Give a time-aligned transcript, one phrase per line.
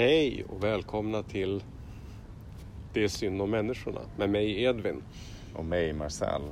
[0.00, 1.64] Hej och välkomna till
[2.92, 5.02] Det är synd om människorna med mig Edvin.
[5.54, 6.42] Och mig Marcel.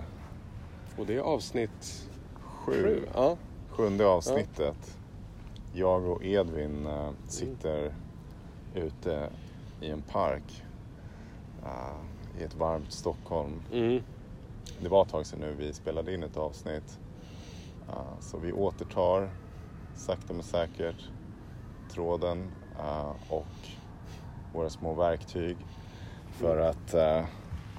[0.98, 2.72] Och det är avsnitt Sju.
[2.72, 3.06] sju.
[3.15, 3.37] Ja.
[3.69, 4.98] Sjunde avsnittet.
[5.74, 7.94] Jag och Edvin eh, sitter
[8.74, 9.30] ute
[9.80, 10.62] i en park
[11.65, 13.62] eh, i ett varmt Stockholm.
[13.72, 14.03] Mm.
[14.80, 16.98] Det var ett tag sedan nu vi spelade in ett avsnitt.
[17.88, 19.30] Eh, så vi återtar
[19.95, 21.09] sakta men säkert
[21.91, 22.51] tråden
[23.28, 23.46] och
[24.52, 25.56] våra små verktyg
[26.30, 27.24] för att eh,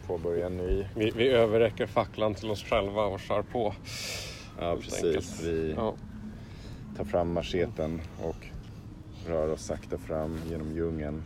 [0.08, 0.86] påbörja en ny.
[0.96, 3.74] Vi, vi överräcker facklan till oss själva och kör på.
[4.60, 5.04] Ja, precis.
[5.04, 5.42] enkelt.
[5.44, 5.94] Vi Ja.
[6.98, 8.48] tar fram macheten och
[9.28, 11.24] rör oss sakta fram genom djungeln.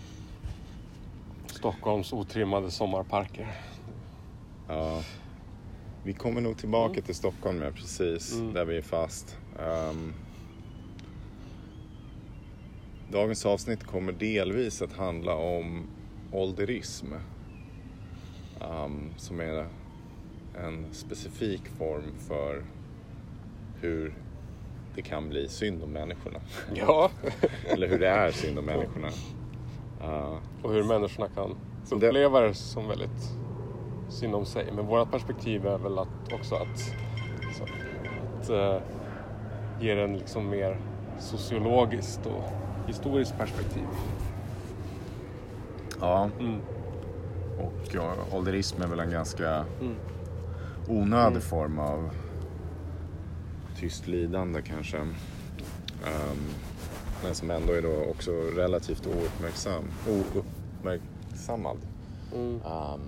[1.45, 3.47] Stockholms otrimmade sommarparker.
[4.67, 5.01] Ja.
[6.03, 8.53] Vi kommer nog tillbaka till Stockholm ja, precis, Mm.
[8.53, 9.37] där vi är fast.
[9.59, 10.13] Ehm,
[13.13, 15.87] dagens avsnitt kommer delvis att handla om
[16.31, 17.07] ålderism.
[18.61, 19.67] Ehm, som är
[20.55, 22.63] en specifik form för
[23.81, 24.13] hur
[24.95, 26.39] det kan bli synd om människorna.
[26.75, 27.09] Ja.
[27.69, 29.09] Eller hur det är synd om människorna.
[30.01, 30.39] Ja.
[30.63, 31.55] och hur människorna kan
[31.91, 33.37] uppleva det som väldigt
[34.09, 34.65] synd om sig.
[34.75, 36.79] Men vårt perspektiv är väl att också att,
[37.57, 38.81] så, att eh,
[39.81, 40.77] ge den liksom mer
[41.23, 42.43] sociologiskt och
[42.87, 43.83] historiskt perspektiv.
[45.99, 46.29] ja.
[46.39, 46.59] Mm.
[47.59, 49.95] Och ja, ålderism är väl en ganska Mm.
[50.87, 51.41] onödig Mm.
[51.41, 52.09] form av
[53.79, 54.97] tyst lidande kanske.
[54.97, 56.37] Ehm,
[57.23, 61.77] men som ändå är då också relativt ouppmärksam, ouppmärksammad.
[62.35, 62.55] Mm.
[62.65, 62.99] Ehm,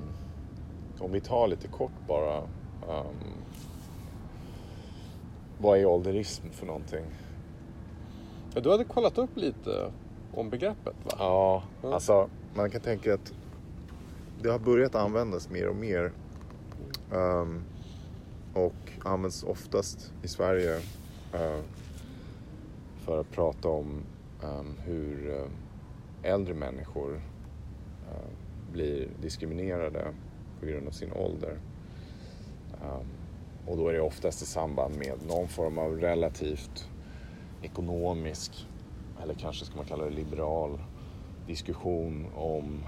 [1.00, 2.38] om vi tar lite kort bara.
[2.38, 3.33] ehm,
[5.57, 7.05] vad är ålderism för någonting?
[8.56, 9.92] Ja, du hade kollat upp lite
[10.34, 11.11] om begreppet va?
[11.20, 11.94] Ja, Ja.
[11.94, 13.34] alltså man kan tänka att
[14.41, 16.12] det har börjat användas mer och mer.
[17.13, 17.63] Ehm,
[18.53, 20.75] och används oftast i Sverige
[21.34, 21.59] eh,
[23.06, 24.03] för att prata om
[24.44, 25.29] ehm, hur
[26.24, 27.16] eh, äldre människor
[28.12, 28.29] eh,
[28.72, 30.08] blir diskriminerade
[30.59, 31.58] på grund av sin ålder.
[32.84, 33.08] Ehm,
[33.68, 36.90] och då är det oftast i samband med någon form av relativt
[37.61, 38.67] ekonomisk
[39.23, 40.79] eller kanske ska man kalla det liberal
[41.47, 42.83] diskussion om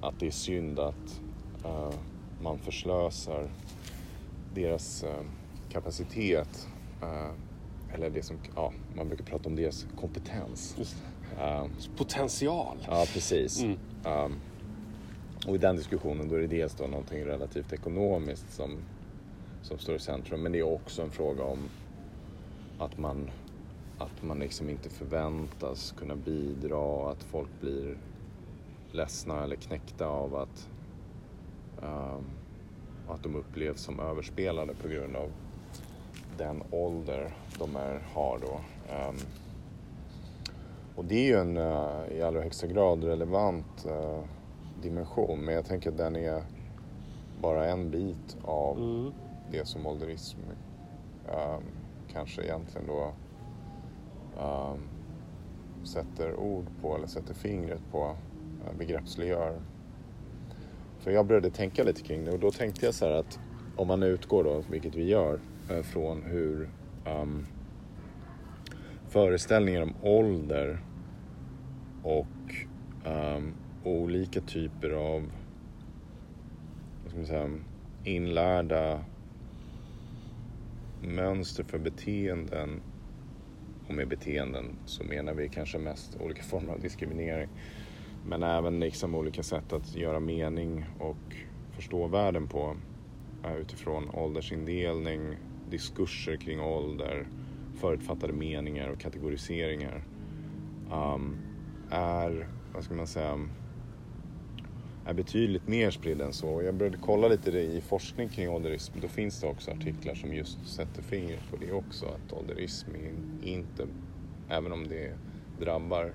[0.00, 1.20] att det är synd att
[1.64, 1.94] eh,
[2.42, 3.50] man förslösar
[4.54, 5.24] deras eh,
[5.72, 6.68] kapacitet
[7.02, 7.30] eh,
[7.94, 10.76] eller det som, ja, man brukar prata om deras kompetens.
[11.96, 12.76] Potential.
[12.86, 13.62] ja, precis.
[13.62, 13.78] Mm.
[14.04, 14.40] Um,
[15.46, 18.78] och i den diskussionen då är det dels då någonting relativt ekonomiskt som,
[19.62, 20.42] som står i centrum.
[20.42, 21.58] Men det är också en fråga om
[22.78, 23.30] att man,
[24.02, 27.98] att man liksom inte förväntas kunna bidra, att folk blir
[28.92, 30.68] ledsna eller knäckta av att,
[31.82, 32.24] um,
[33.08, 35.30] att de upplevs som överspelade på grund av
[36.38, 38.60] den ålder de är, har då.
[38.94, 39.16] Um,
[40.96, 44.20] och det är ju en eh, i allra högsta grad relevant eh,
[44.82, 45.44] dimension.
[45.44, 46.42] Men jag tänker att den är
[47.40, 49.12] bara en bit av Mm.
[49.50, 50.38] det som ålderism
[51.28, 51.58] eh,
[52.12, 53.12] kanske egentligen då
[54.38, 54.74] eh,
[55.84, 59.60] sätter ord på eller sätter fingret på, uh, begreppsliggör.
[60.98, 63.38] För jag började tänka lite kring det och då tänkte jag så här att
[63.76, 66.70] om man utgår då, vilket vi gör, uh, från hur
[67.06, 67.46] um,
[69.08, 70.78] föreställningar om ålder
[72.02, 72.26] och
[73.06, 73.54] um,
[73.84, 75.22] olika typer av
[77.02, 77.50] vad ska man säga,
[78.04, 79.04] inlärda
[81.02, 82.80] mönster för beteenden.
[83.88, 87.48] Och med beteenden så menar vi kanske mest olika former av diskriminering.
[88.26, 91.36] Men även liksom olika sätt att göra mening och
[91.72, 92.76] förstå världen på
[93.44, 95.36] eh, utifrån åldersindelning,
[95.70, 97.26] diskurser kring ålder,
[97.80, 100.04] förutfattade meningar och kategoriseringar
[100.92, 101.36] um,
[101.90, 103.48] är, vad ska man säga,
[105.06, 106.62] är betydligt mer spridd än så.
[106.62, 109.00] Jag började kolla lite det i forskning kring ålderism.
[109.00, 112.06] Då finns det också artiklar som just sätter fingret på det också.
[112.06, 112.90] Att ålderism
[113.42, 113.86] inte,
[114.48, 115.14] även om det
[115.60, 116.12] drabbar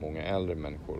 [0.00, 0.98] många äldre människor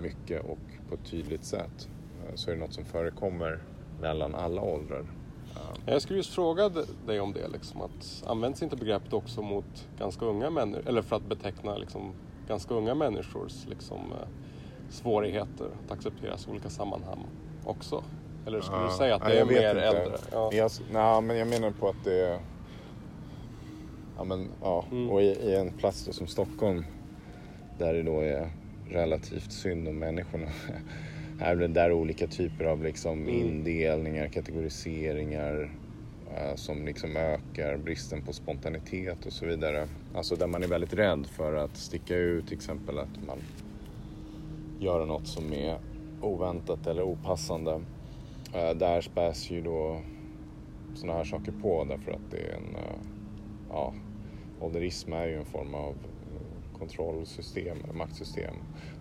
[0.00, 0.58] mycket och
[0.88, 1.88] på ett tydligt sätt
[2.28, 3.62] eh, så är det något som förekommer
[4.00, 5.06] mellan alla åldrar.
[5.86, 6.72] Eh, jag skulle just fråga
[7.06, 7.48] dig om det.
[7.48, 10.88] Liksom, att används inte begreppet också mot ganska unga människor?
[10.88, 12.12] Eller för att beteckna liksom,
[12.48, 14.28] ganska unga människors liksom, eh,
[14.90, 17.26] svårigheter att accepteras i olika sammanhang
[17.64, 18.04] också?
[18.46, 19.82] Eller skulle du Ja, säga att ja, det är mer inte.
[19.82, 20.18] äldre?
[20.32, 20.50] Ja.
[20.52, 22.38] Jag, nej, men jag menar på att det är...
[24.16, 24.84] Ja, men, ja.
[24.90, 25.10] Mm.
[25.10, 26.84] Och i, i en plats då som Stockholm
[27.78, 28.50] där det då är
[28.90, 30.46] relativt synd om människorna.
[31.40, 33.28] Här är det där olika typer av liksom Mm.
[33.34, 35.70] indelningar, kategoriseringar
[36.36, 39.88] eh, som liksom ökar bristen på spontanitet och så vidare.
[40.14, 43.38] Alltså där man är väldigt rädd för att sticka ut, till exempel att man
[44.80, 45.78] göra något som är
[46.20, 47.80] oväntat eller opassande.
[48.54, 50.00] Eh, Där späs ju då
[50.94, 52.98] sådana här saker på därför att det är en, eh,
[53.70, 53.94] ja,
[54.60, 58.54] ålderism är ju en form av eh, kontrollsystem, eller maktsystem.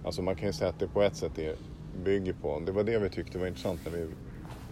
[0.04, 1.56] Alltså man kan ju säga att det på ett sätt är,
[2.04, 4.08] bygger på, det var det vi tyckte var intressant när vi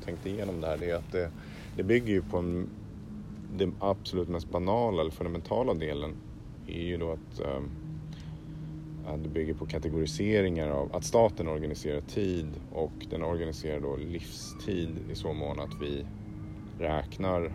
[0.05, 1.31] tänkte igenom det här, det är att det,
[1.77, 2.69] det bygger ju på en,
[3.57, 6.15] den absolut mest banala eller fundamentala delen
[6.67, 7.63] är ju då att att
[9.13, 15.15] det bygger på kategoriseringar av att staten organiserar tid och den organiserar då livstid i
[15.15, 16.05] så mån att vi
[16.77, 17.53] räknar,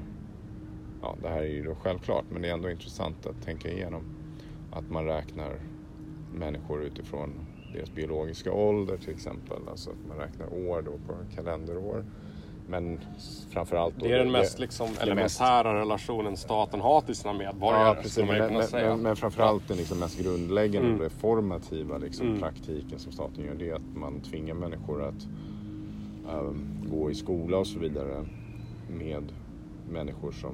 [1.03, 4.07] ja det här är ju då självklart men det är ändå intressant att tänka igenom
[4.71, 5.61] att man räknar
[6.31, 7.41] människor utifrån
[7.73, 12.05] deras biologiska ålder till exempel, alltså att man räknar år då på kalenderår.
[12.71, 12.99] Men
[13.51, 17.87] framförallt då, Det är den mest liksom, mest- elementära relationen staten har till sina medborgare.
[17.89, 18.25] Ja, precis.
[18.25, 21.01] Men, men, men, men framförallt den liksom mest grundläggande Mm.
[21.01, 22.41] reformativa liksom, Mm.
[22.41, 25.27] praktiken som staten gör det är att man tvingar människor att
[26.31, 28.25] ehm, gå i skola och så vidare
[28.89, 29.33] med
[29.91, 30.53] människor som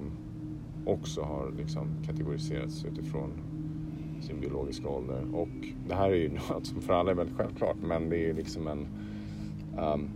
[0.87, 3.31] också har liksom, kategoriserats utifrån
[4.23, 5.23] sin biologiska ålder.
[5.35, 5.49] Och
[5.89, 8.69] det här är ju något som för alla är väldigt självklart men det är liksom
[8.69, 8.87] en
[9.79, 10.09] ehm,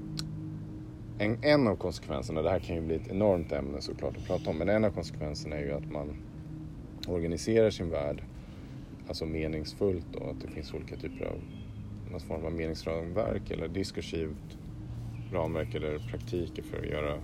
[1.20, 4.50] en, en av konsekvenserna, det här kan ju bli ett enormt ämne såklart att prata
[4.50, 6.16] om, men en av konsekvenserna är ju att man
[7.08, 8.22] organiserar sin värld
[9.08, 11.40] alltså meningsfullt då, att det finns olika typer av
[12.10, 14.58] någon form av meningsramverk eller diskursivt
[15.32, 17.20] ramverk eller praktiker för att göra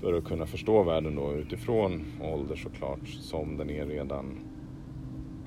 [0.00, 4.38] för att kunna förstå världen då utifrån ålder såklart som den är redan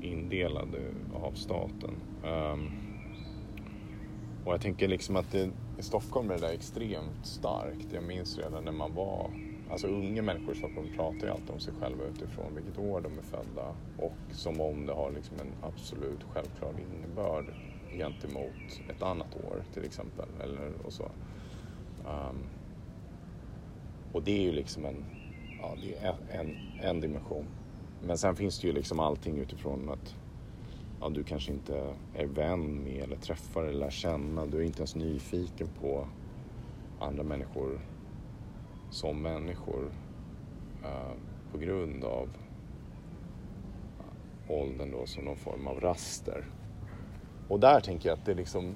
[0.01, 0.75] indelad
[1.13, 1.91] av staten.
[2.23, 2.71] Um,
[4.45, 5.49] och jag tänker liksom att det,
[5.81, 7.87] i Stockholm är det där extremt starkt.
[7.93, 9.29] Jag minns redan när man var,
[9.71, 13.17] alltså unga människor i Stockholm pratar ju alltid om sig själva utifrån vilket år de
[13.17, 17.45] är födda och som om det har liksom en absolut självklar innebörd
[17.91, 20.29] gentemot ett annat år till exempel.
[20.43, 21.03] Eller, och så.
[21.03, 22.43] Um,
[24.13, 25.05] och det är ju liksom en,
[25.61, 27.45] ja, det är en, en dimension.
[28.03, 30.15] Men sen finns det ju liksom allting utifrån att
[31.01, 34.45] ja, du kanske inte är vän med eller träffar eller lär känna.
[34.45, 36.07] Du är inte ens nyfiken på
[36.99, 37.79] andra människor
[38.89, 39.91] som människor
[40.83, 41.13] eh,
[41.51, 42.29] på grund av
[43.99, 46.45] eh, åldern då som någon form av raster.
[47.47, 48.75] Och där tänker jag att det liksom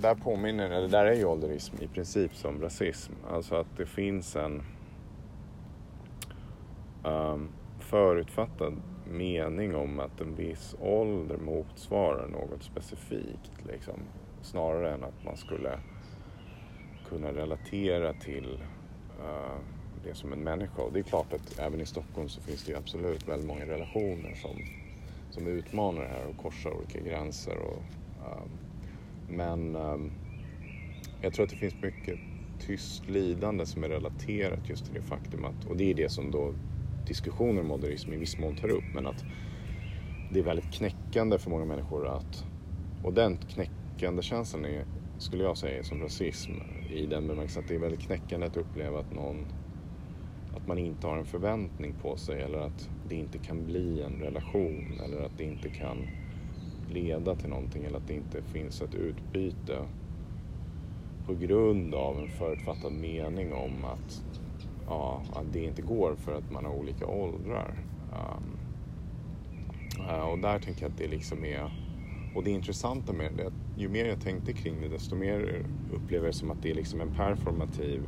[0.00, 3.12] där påminner, eller där är ju ålderism i princip som rasism.
[3.30, 4.62] Alltså att det finns en
[7.04, 7.48] um,
[7.78, 13.52] förutfattad mening om att en viss ålder motsvarar något specifikt.
[13.72, 13.94] Liksom,
[14.42, 15.78] snarare än att man skulle
[17.08, 18.58] kunna relatera till
[19.20, 19.58] uh,
[20.04, 20.82] det som en människa.
[20.82, 23.66] Och det är klart att även i Stockholm så finns det ju absolut väldigt många
[23.66, 24.56] relationer som,
[25.30, 27.56] som utmanar det här och korsar olika gränser.
[27.58, 27.82] Och,
[28.20, 28.44] uh,
[29.28, 29.98] men uh,
[31.20, 32.18] jag tror att det finns mycket
[32.58, 36.30] tyst lidande som är relaterat just till det faktum att, och det är det som
[36.30, 36.54] då
[37.06, 39.24] diskussioner om modernism i viss mån tar upp, men att
[40.28, 42.44] det är väldigt knäckande för många människor att,
[43.02, 44.84] och den knäckande känslan är,
[45.18, 46.52] skulle jag säga, som rasism
[46.90, 49.46] i den bemärkelsen att det är väldigt knäckande att uppleva att någon,
[50.52, 54.18] att man inte har en förväntning på sig eller att det inte kan bli en
[54.18, 56.08] relation eller att det inte kan
[56.86, 59.88] leda till någonting eller att det inte finns ett utbyte
[61.26, 64.35] på grund av en förutfattad mening om att,
[64.86, 67.74] ja, att det inte går för att man har olika åldrar.
[68.12, 68.58] Um,
[70.32, 71.70] och där tänker jag att det liksom är,
[72.34, 76.34] och det intressanta med det ju mer jag tänkte kring det desto mer upplever jag
[76.34, 78.02] som att det är liksom en performativ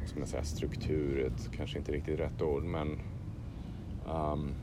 [0.00, 2.88] vad ska man säga, struktur, ett, kanske inte riktigt rätt ord men
[4.08, 4.54] um,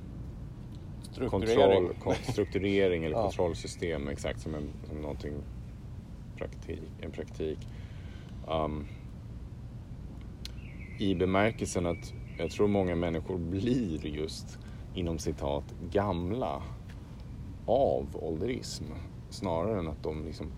[1.11, 1.29] Strukturering.
[1.29, 3.21] kontroll, kon, strukturering eller Ja.
[3.23, 5.33] kontrollsystem exakt som, en, som någonting
[6.37, 7.67] praktik, en praktik.
[8.47, 8.85] Um,
[11.01, 14.59] i bemärkelsen att jag tror många människor blir just
[14.93, 16.61] inom citat gamla
[17.65, 18.83] av ålderism
[19.29, 20.51] snarare än att de liksom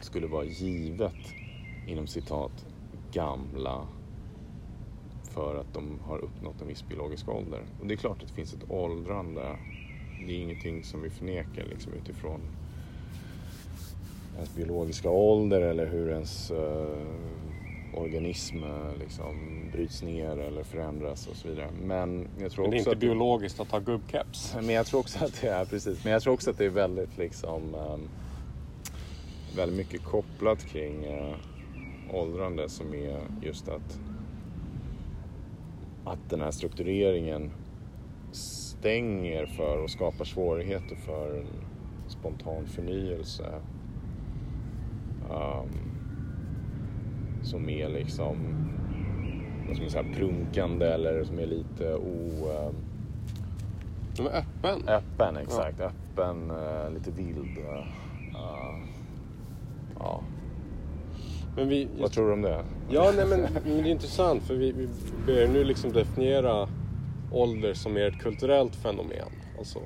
[0.00, 1.34] skulle vara givet
[1.86, 2.64] inom citat
[3.12, 3.86] gamla
[5.30, 7.62] för att de har uppnått en viss biologisk ålder.
[7.80, 9.56] Och det är klart att det finns ett åldrande.
[10.26, 12.40] Det är ingenting som vi förnekar liksom, utifrån
[14.36, 17.43] ens biologiska ålder eller hur ens uh,
[17.98, 19.34] organism eh, liksom
[19.72, 21.68] bryts ner eller förändras och så vidare.
[21.82, 24.54] Men jag tror Men det är också inte biologiskt att ha gubbkeps.
[24.54, 26.04] men jag tror också att det är precis.
[26.04, 28.08] Men jag tror också att det är väldigt liksom um,
[29.56, 31.34] väldigt mycket kopplat kring uh,
[32.12, 34.00] åldrande som är just att
[36.04, 37.50] att den här struktureringen
[38.32, 41.46] stänger för och skapar svårigheter för en
[42.08, 43.60] spontan förnyelse.
[45.30, 45.93] Um,
[47.44, 48.36] som är liksom
[49.72, 52.30] ska man säga, prunkande eller som är lite o...
[52.68, 52.74] Um,
[54.16, 54.88] De är öppen.
[54.88, 55.80] Öppen, exakt.
[55.80, 57.58] Öppen, eh, lite vild.
[57.58, 57.84] eh,
[59.98, 60.22] ja.
[61.56, 62.64] Men vi, Vad tror du om det?
[62.90, 64.88] Ja, nej, men, men det är intressant för vi, vi
[65.26, 66.68] börjar nu liksom definiera
[67.32, 69.28] ålder som mer ett kulturellt fenomen.
[69.58, 69.78] Alltså,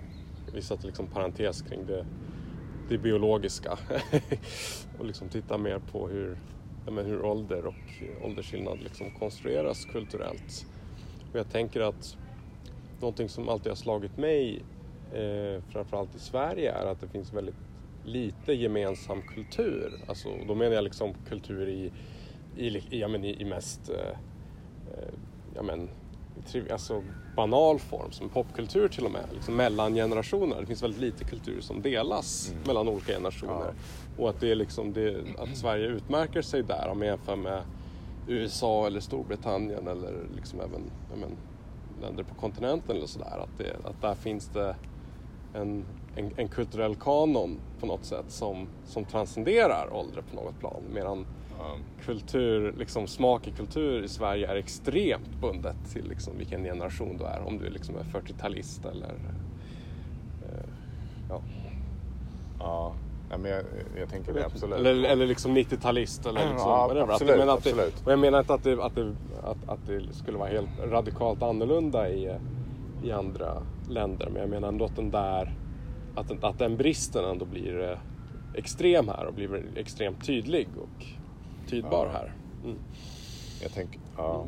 [0.55, 2.07] vi sätter liksom parentes kring det,
[2.89, 3.79] det biologiska
[4.99, 6.37] och liksom titta mer på hur, ja,
[6.91, 10.67] men hur ålder och åldersskillnad liksom konstrueras kulturellt.
[11.33, 12.17] Och jag tänker att
[13.01, 14.63] någonting som alltid har slagit mig,
[15.13, 17.55] eh, framförallt i Sverige, är att det finns väldigt
[18.05, 19.93] lite gemensam kultur.
[20.07, 21.93] Alltså, då menar jag liksom kultur i,
[22.57, 24.09] i, i, ja, men i, i mest eh,
[24.95, 25.13] eh
[25.55, 25.89] ja, men,
[26.71, 27.03] alltså,
[27.37, 30.61] banal form, som popkultur till och med, liksom mellan generationer.
[30.61, 32.63] Det finns väldigt lite kultur som delas Mm.
[32.67, 33.75] mellan olika generationer.
[34.17, 37.63] Och att, det är liksom det, att Sverige utmärker sig där om man jämför med
[38.27, 41.37] USA eller Storbritannien eller liksom även ja, men,
[42.03, 43.39] länder på kontinenten eller sådär.
[43.43, 44.77] Att, det, att där finns det
[45.55, 45.85] en,
[46.17, 50.83] en, en kulturell kanon på något sätt som, som transcenderar ålder på något plan.
[50.95, 51.25] Medan Ja.
[52.05, 57.25] Kultur, liksom smak i kultur i Sverige är extremt bundet till liksom vilken generation du
[57.25, 57.41] är.
[57.47, 59.15] Om du liksom är 40-talist eller...
[60.43, 60.69] Eh,
[61.29, 61.43] ja.
[62.59, 62.95] ja.
[63.31, 63.65] Nej, men jag,
[63.97, 64.79] jag tänker det absolut.
[64.79, 67.13] Eller, eller liksom 90-talist eller liksom Ja, whatever.
[67.13, 68.03] absolut, att, men att det, absolut.
[68.07, 71.43] och jag menar inte att det, att, det, att, att det skulle vara helt radikalt
[71.43, 72.37] annorlunda i,
[73.05, 74.29] i andra länder.
[74.33, 75.53] Men jag menar ändå att den där,
[76.15, 77.99] att, att den bristen ändå blir eh,
[78.55, 81.07] extrem här och blir extremt tydlig och
[81.69, 82.13] tydbar Ja.
[82.13, 82.33] här.
[82.65, 82.79] Mm.
[83.63, 84.47] Jag tänker, ja.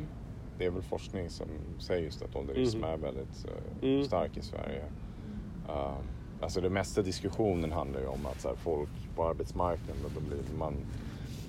[0.58, 1.46] Det är väl forskning som
[1.78, 2.84] säger just att ålderism Mhm.
[2.88, 3.46] är väldigt
[3.82, 4.04] Mm.
[4.04, 4.84] stark i Sverige.
[5.68, 5.94] Uh,
[6.40, 10.58] alltså det mesta diskussionen handlar ju om att så här, folk på arbetsmarknaden, då blir
[10.58, 10.74] man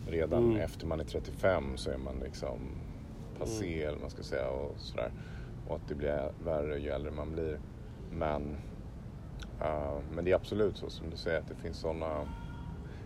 [0.08, 0.56] redan Mm.
[0.62, 2.60] efter man är 35 så är man liksom
[3.40, 3.80] passé Mm.
[3.82, 5.12] eller vad man ska säga och sådär.
[5.68, 7.60] Och att det blir värre ju äldre man blir.
[8.12, 8.58] Men,
[9.62, 12.28] eh, men det är absolut så som du säger att det finns sådana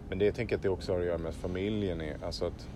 [0.10, 2.46] men det jag tänker att det också har att göra med att familjen är, alltså
[2.46, 2.70] att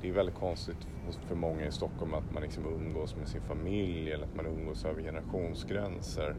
[0.00, 0.86] det är väldigt konstigt
[1.28, 4.84] för många i Stockholm att man liksom umgås med sin familj eller att man umgås
[4.84, 6.36] över generationsgränser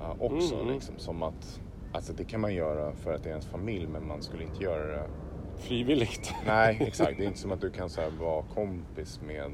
[0.00, 0.54] uh, också.
[0.54, 0.74] Mm.
[0.74, 1.60] Liksom, som att,
[1.92, 4.62] alltså det kan man göra för att det är ens familj men man skulle inte
[4.62, 5.08] göra det
[5.56, 6.34] Frivilligt.
[6.46, 7.18] Nej, exakt.
[7.18, 9.44] Det är inte som att du kan så här, vara kompis med,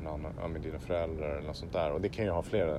[0.00, 1.92] en annan, med dina föräldrar eller något sånt där.
[1.92, 2.78] Och det kan ju ha flera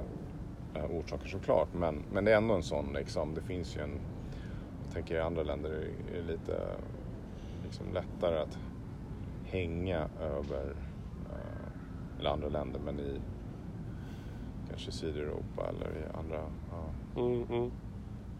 [0.75, 1.67] eh, orsaker såklart.
[1.73, 3.35] Men, men det är ändå en sån liksom.
[3.35, 3.99] Det finns ju en,
[4.93, 6.67] tänker i andra länder är det lite
[7.63, 8.59] liksom, lättare att
[9.45, 10.75] hänga över,
[11.29, 13.19] eh, eller andra länder, men i
[14.69, 16.89] kanske Sydeuropa eller i andra, ja,
[17.21, 17.71] Mm, mm.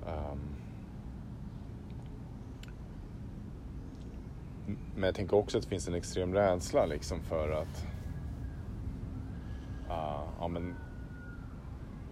[0.07, 0.39] Ehm.
[4.95, 7.87] Men jag tänker också att det finns en extrem rädsla liksom för att...
[9.89, 10.75] ah, ja men...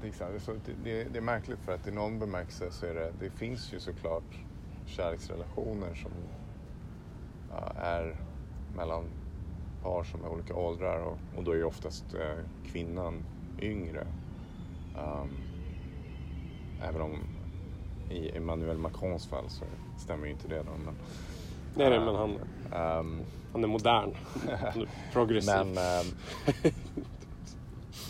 [0.01, 2.19] Det är, så här, det, är så, det, det, är märkligt för att i någon
[2.19, 3.13] bemärkelse så är det...
[3.19, 4.39] Det finns ju såklart
[4.85, 6.11] kärleksrelationer som
[7.51, 8.15] ah, är
[8.75, 9.03] mellan
[9.83, 12.37] par som är olika åldrar och, och då är ju oftast eh,
[12.71, 13.23] kvinnan
[13.61, 14.07] yngre.
[14.97, 15.29] Ehm,
[16.81, 17.19] Även om
[18.09, 19.65] i Emmanuel Macrons fall så
[19.97, 20.71] stämmer ju inte det då.
[20.85, 20.95] Men,
[21.75, 22.39] Nej, nej, men han,
[22.73, 24.13] Ehm, han är modern.
[25.13, 25.53] Progressiv.
[25.55, 26.05] men ehm,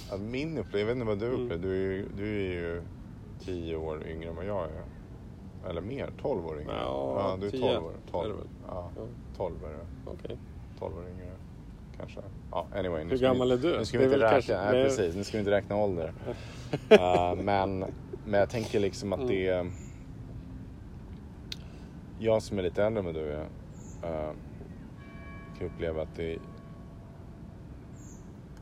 [0.10, 1.42] ja, min upplevelse, jag vet inte vad du Mm.
[1.42, 2.82] upplever, du, är ju- du är ju
[3.40, 4.84] tio år yngre än vad jag är.
[5.70, 6.74] Eller mer, 12 år yngre.
[6.76, 7.92] Ja, du är 10 12 år.
[7.92, 8.48] är 12, det väl.
[8.68, 9.02] ja, Ja.
[9.38, 9.86] 12 är det.
[10.06, 10.38] Okej.
[10.80, 11.32] 12 år yngre
[11.98, 12.20] kanske.
[12.52, 13.04] Ja, anyway.
[13.04, 13.78] Nu Hur ska vi- gammal är du?
[13.78, 14.84] Nu ska vi är inte räkna, kanske- nej, nej.
[14.84, 16.14] precis, nu ska vi inte räkna ålder.
[16.90, 17.86] Eh, men,
[18.26, 19.32] men jag tänker liksom att Mm.
[19.32, 19.72] det är...
[22.20, 23.42] Jag som är lite äldre än vad du är
[24.04, 24.32] eh,
[25.58, 26.40] kan uppleva att det är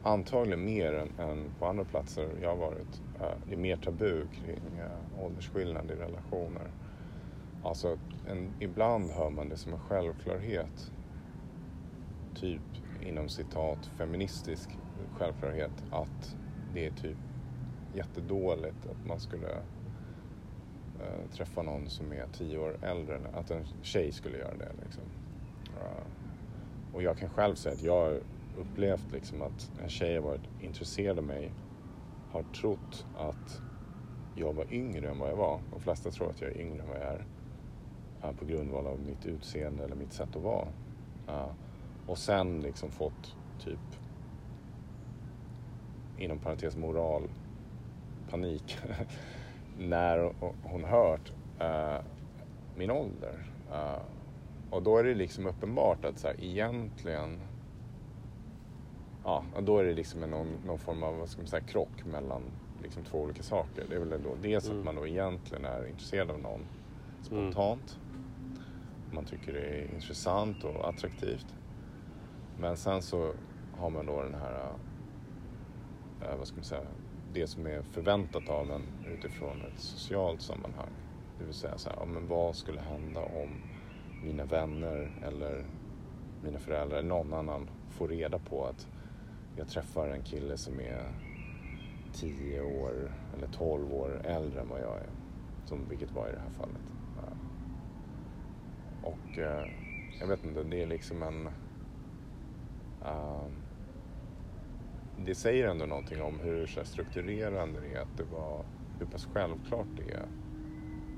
[0.06, 3.02] antagligen mer än, än på andra platser jag har varit.
[3.20, 6.72] Eh, det är mer tabu kring uh, åldersskillnad i relationer.
[7.64, 7.98] Alltså,
[8.28, 10.92] en, ibland hör man det som en självklarhet.
[12.36, 12.62] Typ
[13.02, 14.70] inom citat feministisk
[15.18, 16.36] självklarhet att
[16.74, 17.18] det är typ
[17.94, 19.52] jättedåligt att man skulle
[21.02, 23.20] eh, träffa någon som är tio år äldre.
[23.34, 25.04] Att en tjej skulle göra det liksom.
[25.78, 26.06] Uh,
[26.94, 28.20] och jag kan själv säga att jag
[28.58, 31.52] upplevt liksom att en tjej har varit intresserad av mig,
[32.32, 33.62] har trott att
[34.36, 35.60] jag var yngre än vad jag var.
[35.72, 37.26] De flesta tror att jag är yngre än vad jag är.
[38.24, 40.68] Eh, på grundval av mitt utseende eller mitt sätt att vara.
[41.28, 41.52] Eh,
[42.08, 43.96] och sen liksom fått typ
[46.18, 47.30] inom parentes moral
[48.30, 48.78] panik
[49.80, 50.34] när
[50.64, 51.98] hon hört eh,
[52.76, 53.52] min ålder.
[54.70, 57.40] Och då är det liksom uppenbart att så här, egentligen
[59.26, 62.42] ja, då är det liksom någon, någon form av vad ska man säga, krock mellan
[62.84, 63.86] liksom två olika saker.
[63.90, 64.80] Det är väl då dels mm.
[64.80, 66.66] att man då egentligen är intresserad av någon
[67.22, 68.00] spontant.
[68.00, 68.66] Mm.
[69.12, 71.56] Man tycker det är intressant och attraktivt.
[72.60, 73.34] Men sen så
[73.78, 74.72] har man då den här,
[76.22, 76.82] äh, vad ska man säga,
[77.34, 80.90] det som är förväntat av en utifrån ett socialt sammanhang.
[81.40, 83.50] Det vill säga så här, ja, men vad skulle hända om
[84.24, 85.66] mina vänner eller
[86.44, 88.88] mina föräldrar eller någon annan får reda på att
[89.58, 91.12] jag träffar en kille som är
[92.14, 95.10] 10 år eller 12 år äldre än vad jag är.
[95.66, 96.82] Som vilket var i det här fallet.
[99.04, 99.68] Och eh,
[100.20, 101.48] jag vet inte, det är liksom en...
[103.02, 103.46] Uh,
[105.26, 108.02] det säger ändå någonting om hur så strukturerande det är.
[108.02, 108.66] Att det var,
[109.00, 110.26] hur pass självklart det är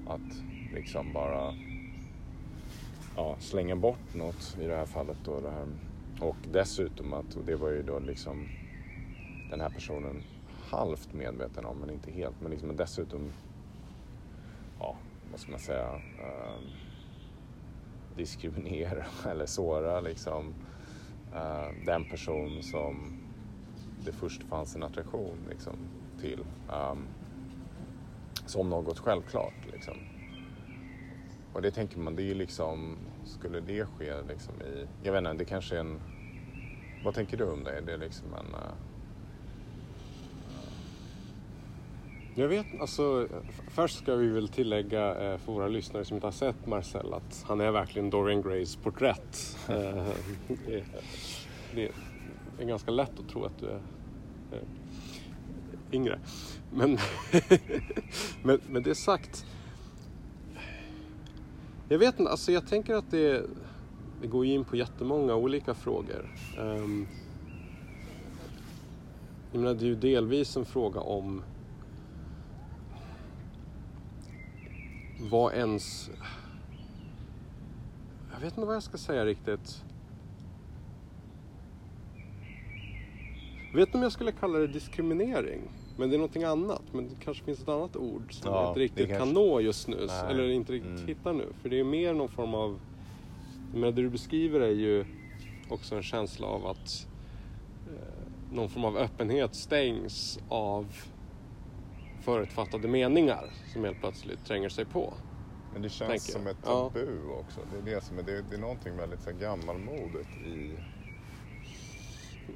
[0.08, 1.54] att liksom bara
[3.16, 5.18] ja, slänga bort något i det här fallet.
[5.26, 5.68] Då, det här.
[6.20, 8.48] Och dessutom att, och det var ju då liksom
[9.50, 10.24] den här personen
[10.70, 12.42] halvt medveten om, men inte helt.
[12.42, 13.32] Men liksom dessutom,
[14.80, 14.96] ja,
[15.32, 16.60] vad ska man säga, eh,
[18.16, 20.54] diskriminera eller såra liksom
[21.34, 23.22] eh, den person som
[24.06, 25.76] det först fanns en attraktion liksom,
[26.22, 26.40] till.
[26.74, 27.08] Um,
[28.46, 29.94] som något självklart liksom.
[31.54, 32.98] Och det tänker man, det är liksom,
[33.28, 36.00] skulle det ske liksom i, jag vet inte, det kanske är en,
[37.04, 37.72] vad tänker du om det?
[37.72, 38.72] Är det liksom en uh,
[42.40, 43.28] Jag vet, alltså
[43.68, 47.44] först ska vi väl tillägga eh, för våra lyssnare som inte har sett Marcel att
[47.48, 49.58] han är verkligen Dorian Grays porträtt.
[49.70, 50.08] Eh,
[50.66, 50.84] det,
[51.76, 51.92] det,
[52.64, 53.80] är ganska lätt att tro att du är
[54.52, 54.60] eh,
[55.92, 56.20] yngre.
[56.74, 56.98] Men,
[58.44, 59.46] men, men det sagt.
[61.90, 63.46] Jag vet inte, alltså jag tänker att det,
[64.22, 66.26] det går in på jättemånga olika frågor.
[66.58, 67.08] Um,
[69.52, 71.44] jag menar, det är ju delvis en fråga om
[75.30, 76.10] vad ens...
[78.34, 79.84] Jag vet inte vad jag ska säga riktigt.
[83.72, 85.62] Jag vet inte om jag skulle kalla det diskriminering.
[85.98, 86.84] Men det är någonting annat.
[86.92, 89.26] Men det kanske finns ett annat ord som ja, jag inte riktigt kanske...
[89.26, 90.06] kan nå just nu.
[90.08, 90.32] Nej.
[90.32, 91.08] Eller inte riktigt mm.
[91.08, 91.46] hittar nu.
[91.62, 92.80] För det är mer någon form av...
[93.74, 95.06] Men det du beskriver är ju
[95.70, 97.08] också en känsla av att
[97.88, 100.96] eh, någon form av öppenhet stängs av
[102.22, 105.14] förutfattade meningar som helt plötsligt tränger sig på.
[105.74, 107.34] Men det känns som ett tabu ja.
[107.34, 107.60] också.
[107.72, 110.72] Det är, det, som är, det, det är någonting väldigt så gammalmodigt i...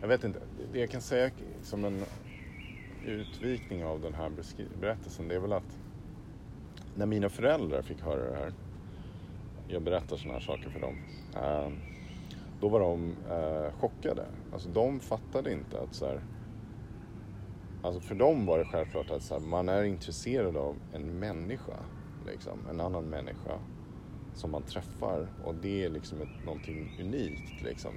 [0.02, 0.40] Jag vet inte,
[0.74, 1.32] det jag kan säga
[1.64, 2.06] som en
[3.06, 4.32] utvikning av den här
[4.80, 5.78] berättelsen det är väl att
[6.96, 8.54] när mina föräldrar fick höra det här,
[9.68, 10.96] jag berättar sådana här saker för dem,
[11.36, 11.70] eh,
[12.62, 14.26] då var de eh, chockade.
[14.54, 16.22] Alltså de fattade inte att så här,
[17.84, 21.78] Alltså för dem var det självklart att så här, man är intresserad av en människa.
[22.26, 23.60] Liksom, en annan människa
[24.34, 27.92] som man träffar och det är liksom ett, någonting unikt liksom,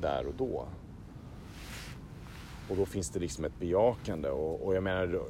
[0.00, 0.68] där och då.
[2.70, 5.22] Och då finns det liksom ett bejakande och, och jag menar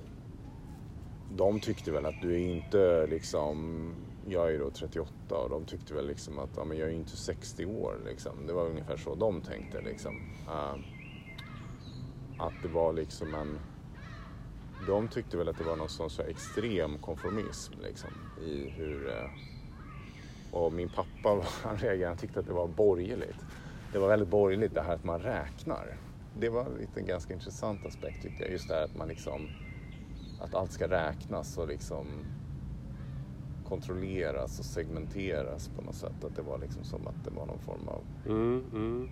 [1.36, 3.88] de tyckte väl att du är inte liksom,
[4.28, 7.16] jag är då 38 och de tyckte väl liksom att ja, men jag är inte
[7.16, 8.46] 60 år liksom.
[8.46, 10.16] Det var ungefär så de tänkte liksom.
[10.48, 10.74] Uh,
[12.38, 13.58] att det var liksom en
[14.86, 18.10] de tyckte väl att det var någon sån så extrem konformism liksom,
[18.46, 19.06] i hur...
[19.06, 19.30] Uh,
[20.52, 23.44] och min pappa han reagerade, han tyckte att det var borgerligt.
[23.92, 25.96] Det var väldigt borgerligt det här att man räknar.
[26.38, 26.66] Det var
[26.96, 28.52] en ganska intressant aspekt tyckte jag.
[28.52, 29.48] Just det här att man liksom...
[30.40, 32.06] Att allt ska räknas och liksom
[33.64, 36.24] kontrolleras och segmenteras på något sätt.
[36.24, 38.02] Att det var liksom som att det var någon form av...
[38.26, 39.10] Mm, mm.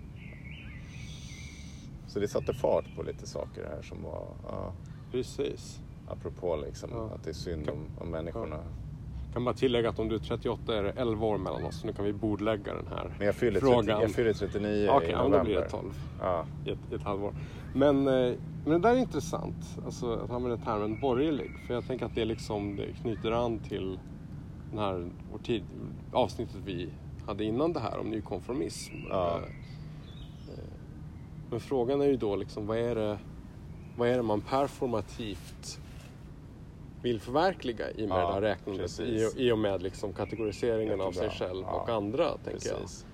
[2.07, 4.27] Så det satte fart på lite saker här som var...
[4.43, 4.73] Ja.
[5.11, 5.79] Precis.
[6.07, 7.09] Apropå liksom ja.
[7.15, 8.55] att det är synd om, om människorna.
[8.55, 8.78] Ja.
[9.33, 11.79] Kan bara tillägga att om du är 38 är det 11 år mellan oss.
[11.79, 13.85] Så nu kan vi bordlägga den här Men jag fyller frågan.
[13.85, 15.39] 30, jag fyller 39 okay, i november.
[15.39, 16.45] Okej, då blir det 12 ja.
[16.65, 17.33] i, ett, i ett halvår.
[17.75, 18.33] Men, eh,
[18.65, 19.77] men det där är intressant.
[19.85, 21.51] Alltså att använda termen borgerlig.
[21.67, 23.99] För jag tänker att det liksom det knyter an till
[24.69, 25.09] den här
[25.43, 25.63] tid,
[26.11, 26.89] avsnittet vi
[27.27, 28.93] hade innan det här om nykonformism.
[29.09, 29.39] Ja.
[31.49, 33.17] Men frågan är ju då liksom, vad är det,
[33.97, 35.79] vad är det man performativt
[37.01, 38.99] vill förverkliga i och med Ja, det här räknandet?
[38.99, 42.77] I, i och med liksom kategoriseringen av sig själv Ja, och andra, tänker jag.
[42.79, 43.05] Precis.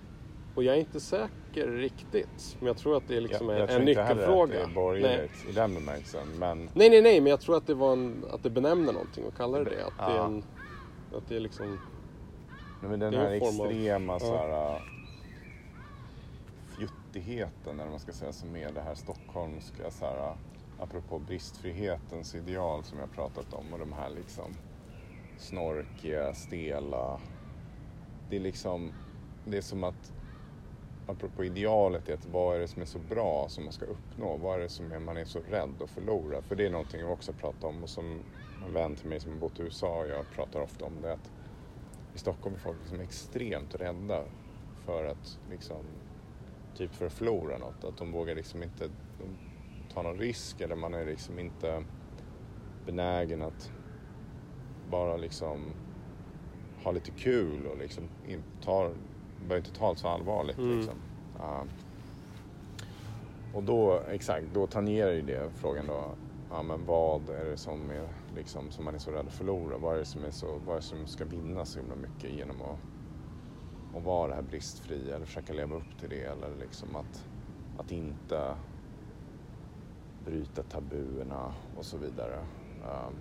[0.53, 2.55] Och jag är inte säker riktigt.
[2.59, 4.43] Men jag tror att det är liksom jag, en, jag tror inte heller nyckelfråga.
[4.43, 6.39] att det är borgerligt i den bemärkelsen.
[6.39, 9.25] Men nej, nej, nej, men jag tror att det, var en, att det benämner någonting
[9.25, 9.85] och kallar det det.
[9.85, 10.25] Att det är Ja.
[10.25, 10.43] en...
[11.11, 11.79] Att det är liksom...
[12.79, 14.19] Nej, men den är här av- extrema ja.
[14.19, 14.81] så här, äh,
[16.67, 20.35] fjuttigheten, eller vad man ska säga, som är det här stockholmska, så här, äh,
[20.79, 24.53] apropå bristfrihetens ideal som jag pratat om och de här liksom
[25.37, 27.19] snorkiga, stela.
[28.29, 28.93] Det är liksom,
[29.45, 30.13] det är som att,
[31.07, 34.37] apropå idealet, är att vad är det som är så bra som man ska uppnå?
[34.37, 36.41] Vad är det som är, man är så rädd att förlora?
[36.41, 38.23] För det är någonting jag också pratar om och som
[38.65, 41.13] en vän till mig som har bott i USA och jag pratar ofta om det.
[41.13, 41.31] Att
[42.13, 44.23] i Stockholm är folk liksom extremt rädda
[44.85, 45.85] för att liksom,
[46.75, 47.83] typ för att förlora något.
[47.83, 48.87] Att de vågar liksom inte
[49.19, 49.37] de
[49.95, 51.83] ta någon risk eller man är liksom inte
[52.85, 53.71] benägen att
[54.91, 55.73] bara liksom
[56.83, 58.91] ha lite kul och liksom in, ta,
[59.47, 60.57] börja inte ta allt så allvarligt.
[60.57, 60.77] Mm.
[60.77, 61.01] Liksom.
[61.37, 61.65] Ja.
[63.53, 66.15] och då, exakt, då tangerar ju det frågan då.
[66.49, 69.77] Ja, men vad är det som, är, liksom, som man är så rädd att förlora?
[69.77, 72.31] Vad är det som, är så, vad är det som ska vinna så himla mycket
[72.31, 72.79] genom att,
[73.97, 77.25] att vara det här bristfria eller försöka leva upp till det eller liksom att,
[77.77, 78.55] att inte
[80.25, 82.39] bryta tabuerna och så vidare.
[82.83, 83.15] Um,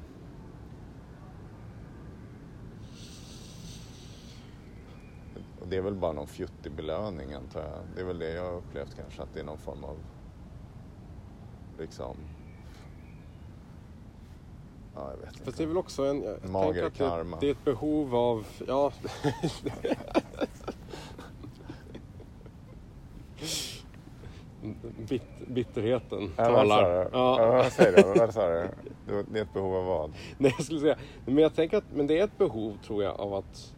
[5.61, 7.79] och det är väl bara någon fjuttig belöning antar jag.
[7.95, 9.97] Det är väl det jag har upplevt kanske, att det är någon form av
[11.79, 12.17] liksom
[14.95, 15.45] Ja, jag vet inte.
[15.45, 16.23] Fast det är väl också en...
[16.23, 17.37] Jag Mager att det, karma.
[17.41, 18.47] det är ett behov av...
[18.67, 18.93] Ja.
[25.09, 27.09] Bit, bitterheten Ja, talar.
[27.13, 27.37] Ja.
[27.53, 28.19] Vad säger du?
[28.21, 28.69] Vad sa du?
[29.33, 30.13] Det- är ett behov av vad?
[30.39, 30.97] Nej, jag skulle säga...
[31.27, 33.75] Men jag tänker att men det är ett behov, tror jag, av att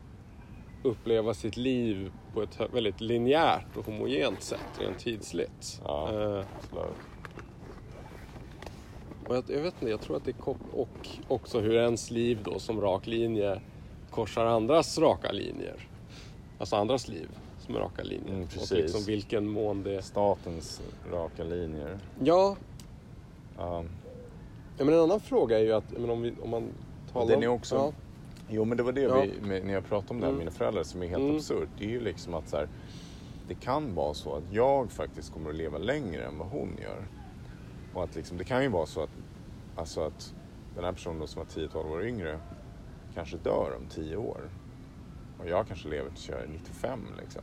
[0.83, 5.81] uppleva sitt liv på ett väldigt linjärt och homogent sätt, rent tidsligt.
[5.85, 6.09] Ja.
[6.59, 6.97] Absolut.
[9.27, 12.39] Och jag, jag vet inte, jag tror att det är och också hur ens liv
[12.45, 13.61] då som rak linje
[14.11, 15.89] korsar andras raka linjer.
[16.59, 17.29] Alltså andras liv
[17.67, 18.29] som är raka linjer.
[18.31, 18.71] Mm, och precis.
[18.71, 20.03] liksom vilken mån det...
[20.03, 21.99] Statens raka linjer.
[22.25, 22.57] Ja,
[23.59, 23.85] Ja.
[24.79, 26.69] ja men en annan fråga är ju att menar, om, vi, om man
[27.13, 27.93] talar Den är också- Ja,
[28.49, 29.21] Jo men det var det Ja.
[29.41, 30.39] vi, med, när jag pratade om det här med Mm.
[30.39, 31.37] mina föräldrar som är helt Mm.
[31.37, 31.69] absurt.
[31.79, 32.69] Det är ju liksom att så här,
[33.49, 37.05] det kan vara så att jag faktiskt kommer att leva längre än vad hon gör.
[37.95, 39.11] Och att liksom, det kan ju vara så att,
[39.77, 40.35] alltså att
[40.75, 42.39] den här personen då som var 10-12 år yngre
[43.15, 44.41] kanske dör om 10 år.
[45.39, 47.43] Och jag kanske lever tills jag är 95 liksom.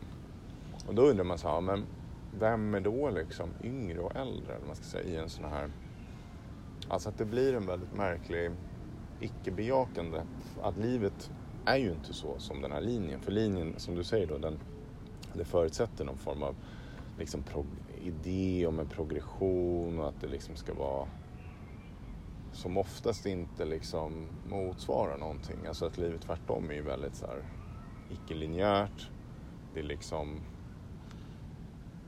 [0.85, 1.85] Och då undrar man så här, men
[2.31, 5.45] vem är då liksom yngre och äldre eller vad man ska säga i en sån
[5.45, 5.71] här...
[6.87, 8.51] Alltså att det blir en väldigt märklig
[9.19, 10.25] icke-bejakande.
[10.61, 11.31] Att livet
[11.65, 13.19] är ju inte så som den här linjen.
[13.19, 14.59] För linjen, som du säger då, den,
[15.33, 16.55] det förutsätter någon form av
[17.17, 17.43] liksom
[17.97, 21.07] idé om en progression och att det liksom ska vara
[22.51, 25.65] som oftast inte liksom motsvarar någonting.
[25.67, 27.43] Alltså att livet tvärtom är ju väldigt så här
[28.09, 29.09] icke-linjärt.
[29.73, 30.41] Det är liksom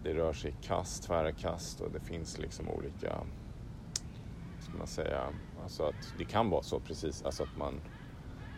[0.06, 3.24] det rör sig i kast, tvära kast och det finns liksom olika,
[4.60, 7.82] ska man säga, alltså att det kan vara så precis, alltså att man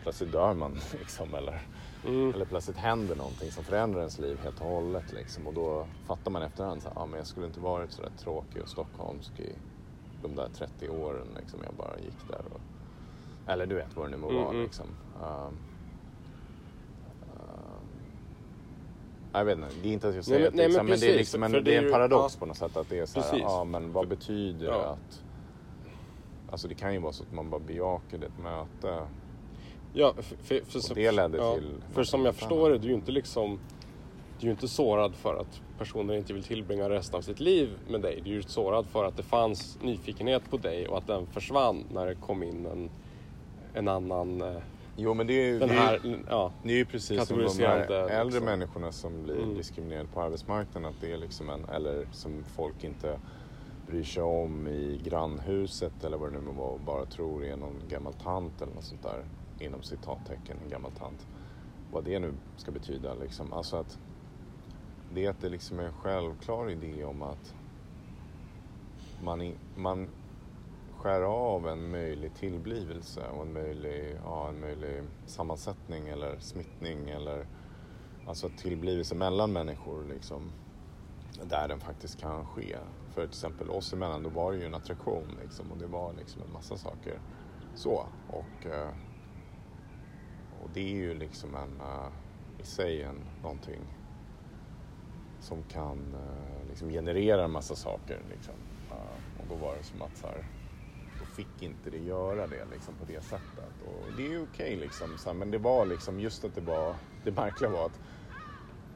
[0.04, 1.62] plötsligt dör man liksom eller,
[2.04, 5.88] mm, eller plötsligt händer någonting som förändrar ens liv helt och hållet liksom och då
[6.08, 8.70] fattar man efterhand så här, ah, men jag skulle inte varit så där tråkig och
[8.70, 9.60] stockholmsk i
[10.22, 12.62] de där 30 åren liksom jag bara gick där och,
[13.46, 14.64] eller du vet vad det nu må Mm, vara mm.
[14.64, 14.98] liksom.
[15.22, 15.60] Um,
[19.38, 20.92] jag vet inte, det är inte att jag säger men- att det, nej, liksom, men
[20.92, 22.40] men, det är precis, liksom en, det är en paradox ja.
[22.40, 23.44] på något sätt att det är så här, Precis.
[23.44, 24.86] ja men vad betyder det Ja.
[24.86, 25.24] att
[26.52, 29.08] Alltså det kan ju vara så att man bara bejakade ett möte
[29.94, 32.84] ja, för, för, för, och det ledde ja, till För som jag förstår det, du
[32.84, 33.60] är ju inte liksom...
[34.40, 37.70] Du är ju inte sårad för att personer inte vill tillbringa resten av sitt liv
[37.88, 38.22] med dig.
[38.24, 41.84] Du är ju sårad för att det fanns nyfikenhet på dig och att den försvann
[41.94, 42.90] när det kom in en,
[43.74, 44.42] en annan...
[45.00, 46.52] Jo men det är ju Den det är, här, ja.
[46.64, 48.46] Det är ju precis som de här äldre liksom.
[48.46, 49.56] människorna som blir Mm.
[49.56, 50.90] diskriminerade på arbetsmarknaden.
[50.90, 53.20] Att det är liksom en, eller som folk inte
[53.88, 57.58] bryr sig om i grannhuset eller vad det nu må vara och bara tror är
[57.58, 59.26] någon gammal tant eller något sånt där.
[59.60, 61.28] Inom citattecken, en gammal tant.
[61.92, 63.54] Vad det nu ska betyda liksom.
[63.54, 63.98] Alltså att
[65.10, 67.54] det är att det liksom är en självklar idé om att
[69.24, 70.10] man, man
[70.98, 77.48] skär av en möjlig tillblivelse och en möjlig, ja, en möjlig sammansättning eller smittning eller
[78.28, 80.52] alltså tillblivelse mellan människor liksom.
[81.44, 82.78] Där den faktiskt kan ske.
[83.14, 86.14] för till exempel oss emellan då var det ju en attraktion liksom och det var
[86.14, 87.20] liksom en massa saker
[87.76, 88.08] så.
[88.28, 88.90] Och, eh,
[90.64, 92.12] och det är ju liksom en, eh,
[92.60, 93.82] i sig en, någonting
[95.40, 98.22] som kan eh, liksom generera en massa saker.
[98.30, 98.54] Liksom.
[99.40, 100.46] Och då var det som att så här,
[101.38, 103.74] fick inte det göra det liksom, på det sättet.
[103.86, 106.96] Och det är ju okej okay, liksom, men det var liksom just att det var,
[107.24, 108.00] det märkliga var att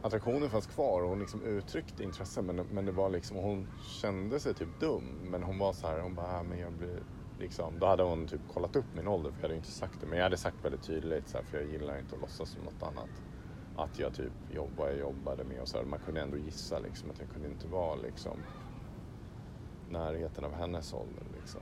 [0.02, 3.68] attraktionen fanns kvar och hon liksom uttryckte intresse men, men det var liksom, hon
[4.02, 5.04] kände sig typ dum.
[5.24, 7.00] Men hon var så här, hon bara, äh, men jag blir
[7.40, 10.08] liksom, då hade hon typ kollat upp min ålder för jag hade inte sagt det.
[10.08, 12.64] Men jag hade sagt väldigt tydligt så här, för jag gillar inte att låtsas som
[12.64, 13.10] något annat.
[13.76, 17.12] Att jag typ jobbade, jag jobbade med och så här, man kunde ändå gissa liksom
[17.12, 18.38] att jag kunde inte vara liksom
[19.92, 21.62] närheten av hennes ålder liksom.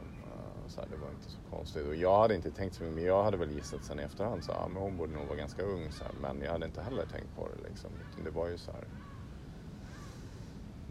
[0.69, 1.87] Så här, det var inte så konstigt.
[1.87, 4.43] Och jag hade inte tänkt så mycket, men jag hade väl gissat sen i efterhand
[4.43, 6.81] så här, men hon borde nog vara ganska ung så här, Men jag hade inte
[6.81, 7.91] heller tänkt på det liksom.
[8.11, 8.83] Utan det var ju så här.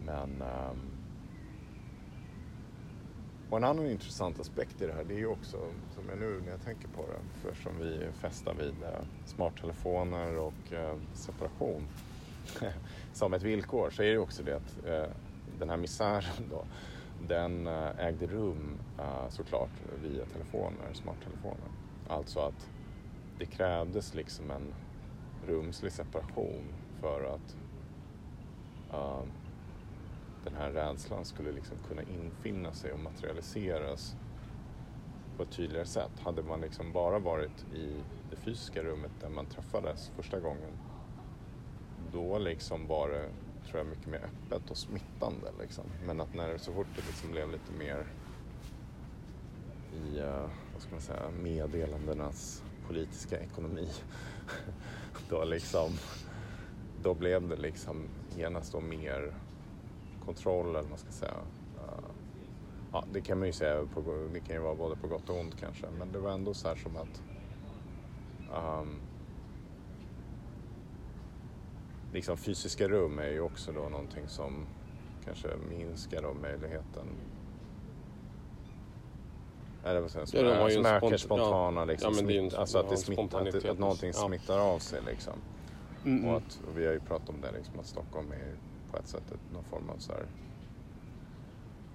[0.05, 0.41] Men...
[0.41, 0.99] Um,
[3.49, 5.57] och en annan intressant aspekt i det här det är ju också,
[5.95, 10.37] som jag nu när jag tänker på det, för som vi fästar vid eh, smarttelefoner
[10.37, 11.87] och eh, separation
[13.13, 15.11] som ett villkor så är det ju också det att eh,
[15.59, 16.65] den här misären då
[17.27, 19.69] den eh, ägde rum eh, såklart
[20.03, 21.69] via telefoner, smarttelefoner.
[22.07, 22.69] Alltså att
[23.39, 24.73] det krävdes liksom en
[25.47, 26.63] rumslig separation
[27.01, 27.57] för att
[28.93, 29.23] uh,
[30.43, 34.15] den här rädslan skulle liksom kunna infinna sig och materialiseras
[35.37, 36.19] på ett tydligare sätt.
[36.19, 40.71] Hade man liksom bara varit i det fysiska rummet där man träffades första gången,
[42.11, 43.29] då liksom var det
[43.69, 45.51] tror jag mycket mer öppet och smittande.
[45.59, 45.83] Liksom.
[46.05, 48.05] Men att när så fort det liksom blev lite mer
[49.93, 53.89] i, eh, vad ska man säga, meddelandenas politiska ekonomi.
[55.29, 55.91] då liksom,
[57.03, 59.33] då blev det liksom genast då mer
[60.25, 61.37] kontroll eller vad man ska säga.
[61.77, 62.09] Eh,
[62.91, 65.39] ja, det kan man ju säga, på, det kan ju vara både på gott och
[65.39, 65.87] ont kanske.
[65.97, 67.21] Men det var ändå så här som att
[68.53, 68.99] um,
[72.13, 74.65] liksom fysiska rum är ju också då någonting som
[75.25, 77.07] kanske minskar då möjligheten
[79.83, 83.47] eller vad säger jag, ja, som ökar spontana liksom, ja, smitt, alltså att det smittar,
[83.47, 84.27] att, att någonting ja.
[84.27, 85.33] smittar av sig liksom.
[86.05, 86.25] Mm.
[86.25, 88.55] Och, att, och vi har ju pratat om det liksom att Stockholm är
[88.91, 90.25] på ett sätt någon form av så här,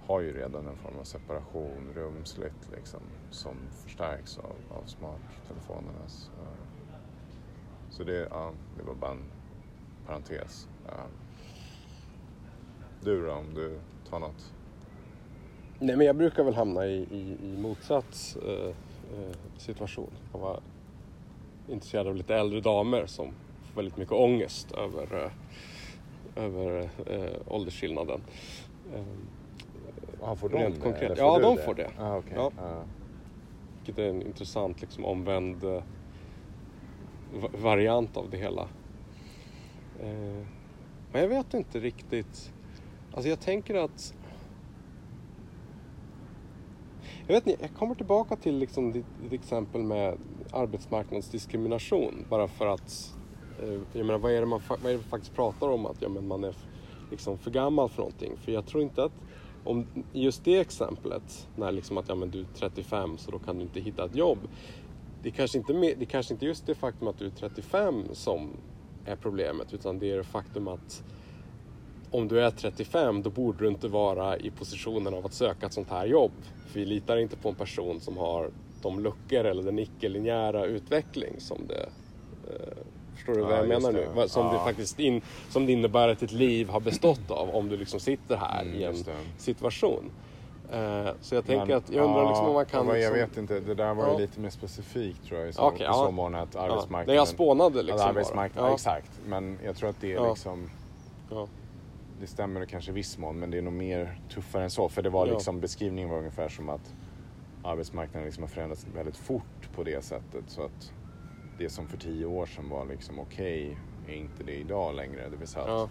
[0.07, 3.01] har ju redan en form av separation rumsligt liksom
[3.31, 6.31] som förstärks av, av smarttelefonernas.
[7.91, 9.25] Så det, ja, det var bara en
[10.07, 10.69] parentes.
[13.01, 13.79] Du då, om du
[14.11, 14.53] tar något?
[15.79, 18.69] Nej, men jag brukar väl hamna i, i, i motsatt eh,
[19.19, 20.11] eh, situation.
[20.33, 20.61] Jag var
[21.69, 28.21] intresserad av lite äldre damer som får väldigt mycket ångest över, eh, över eh, åldersskillnaden.
[30.23, 30.81] Ah, får de det?
[30.81, 31.19] Konkret.
[31.19, 31.63] ja, de det?
[31.63, 31.91] får det.
[31.99, 32.33] Ah, okay.
[32.37, 32.51] ja.
[32.59, 32.83] ah.
[33.77, 35.83] Vilket är en intressant liksom, omvänd eh,
[37.63, 38.69] variant av det hela.
[40.01, 40.47] Eh,
[41.13, 42.53] men jag vet inte riktigt.
[43.13, 44.15] Alltså jag tänker att...
[47.27, 50.19] Jag vet inte, jag kommer tillbaka till liksom ditt, ditt exempel med
[50.53, 52.27] arbetsmarknadsdiskrimination.
[52.31, 53.15] Bara för att...
[53.63, 55.87] Eh, jag menar, vad är det man vad är det faktiskt pratar om?
[55.87, 56.57] Att ja, men man är
[57.11, 58.37] liksom för gammal för någonting.
[58.37, 59.13] För jag tror inte att
[59.65, 63.57] om just det exemplet, när liksom att ja, men du är 35 så då kan
[63.57, 64.39] du inte hitta ett jobb.
[65.23, 68.05] Det är kanske inte, det är kanske inte just det faktum att du är 35
[68.13, 68.51] som
[69.07, 71.03] är problemet utan det är det faktum att
[72.11, 75.73] om du är 35 då borde du inte vara i positionen av att söka ett
[75.73, 76.33] sånt här jobb.
[76.67, 78.51] För vi litar inte på en person som har
[78.83, 81.89] de luckor eller den icke-linjära utveckling som det
[82.51, 82.77] eh,
[83.15, 84.15] Förstår du ja, vad jag menar det.
[84.15, 84.29] nu?
[84.29, 84.53] Som, ja.
[84.53, 88.01] det faktiskt in, som det innebär att ditt liv har bestått av om du liksom
[88.01, 88.95] sitter här mm, i en
[89.39, 90.11] situation.
[90.73, 92.87] Uh, så jag tänker men, att jag undrar liksom om man kan...
[92.87, 93.15] Jag liksom...
[93.15, 95.93] vet inte, det där var ju lite mer specifikt tror jag i så, okay, på
[95.93, 97.07] så mån att arbetsmarknaden...
[97.07, 98.75] Det jag spånade liksom arbetsmarknaden, ja.
[98.75, 100.71] Exakt, men jag tror att det är liksom...
[102.21, 104.89] Det stämmer kanske i viss mån men det är nog mer tuffare än så.
[104.89, 106.95] För det var liksom, beskrivningen var ungefär som att
[107.65, 110.45] arbetsmarknaden liksom har förändrats väldigt fort på det sättet.
[110.47, 110.93] Så att
[111.59, 115.29] det som för tio år sedan var liksom okej okay, är inte det idag längre.
[115.29, 115.91] Det vill säga att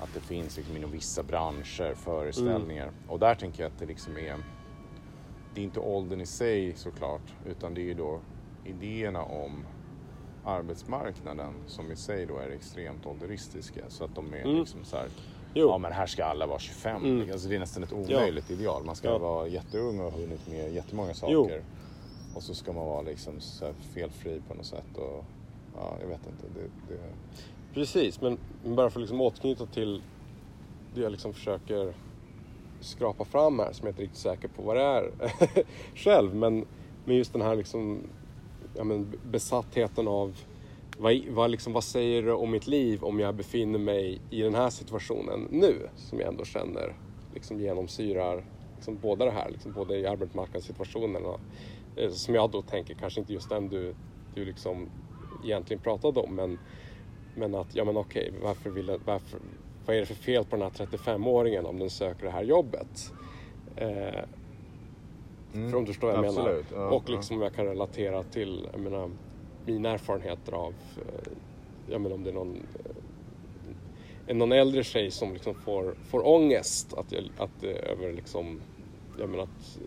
[0.00, 2.82] att det finns liksom inom vissa branscher föreställningar.
[2.82, 2.94] Mm.
[3.08, 4.36] Och där tänker jag att det liksom är,
[5.54, 8.20] det är inte åldern i sig såklart, utan det är ju då
[8.64, 9.64] idéerna om
[10.44, 13.80] arbetsmarknaden som i sig då är extremt ålderistiska.
[13.88, 14.56] Så att de är mm.
[14.56, 15.08] liksom så här,
[15.54, 17.04] ja men här ska alla vara 25.
[17.04, 17.32] Mm.
[17.32, 18.54] Alltså det är nästan ett omöjligt ja.
[18.54, 18.84] ideal.
[18.84, 19.18] Man ska ja.
[19.18, 21.32] vara jätteung och ha hunnit med jättemånga saker.
[21.32, 21.50] Jo.
[22.34, 24.96] Och så ska man vara liksom så felfri på något sätt.
[24.96, 25.24] Och,
[25.76, 26.60] ja, jag vet inte.
[26.60, 27.00] Det, det...
[27.78, 30.02] Precis, men bara för att liksom återknyta till
[30.94, 31.94] det jag liksom försöker
[32.80, 35.12] skrapa fram här som jag inte är riktigt säker på vad det är
[35.94, 36.34] själv.
[36.34, 36.64] Men,
[37.04, 38.00] men just den här liksom,
[38.76, 40.36] ja, men besattheten av
[40.98, 44.54] vad, vad, liksom, vad säger det om mitt liv om jag befinner mig i den
[44.54, 45.88] här situationen nu?
[45.96, 46.94] Som jag ändå känner
[47.34, 48.44] liksom, genomsyrar
[48.76, 51.40] liksom, båda det här, liksom, både i arbetsmarknadssituationen och
[51.96, 53.94] eh, som jag då tänker, kanske inte just den du,
[54.34, 54.88] du liksom
[55.44, 56.58] egentligen pratade om, men,
[57.38, 59.40] men att, ja men okej, varför vill jag, varför,
[59.86, 63.12] vad är det för fel på den här 35-åringen om den söker det här jobbet?
[63.76, 64.24] Eh,
[65.54, 66.64] Mm, för om du förstår vad jag menar.
[66.74, 67.14] ja, och ja.
[67.14, 69.10] liksom jag kan relatera till, jag menar,
[69.66, 71.32] mina erfarenheter av, eh,
[71.88, 72.66] jag menar om det är någon,
[74.26, 78.60] eh, någon äldre tjej som liksom får, får ångest att, jag, att eh, över liksom,
[79.18, 79.78] jag menar att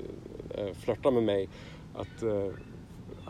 [0.76, 1.50] flörta med mig.
[1.94, 2.24] Att,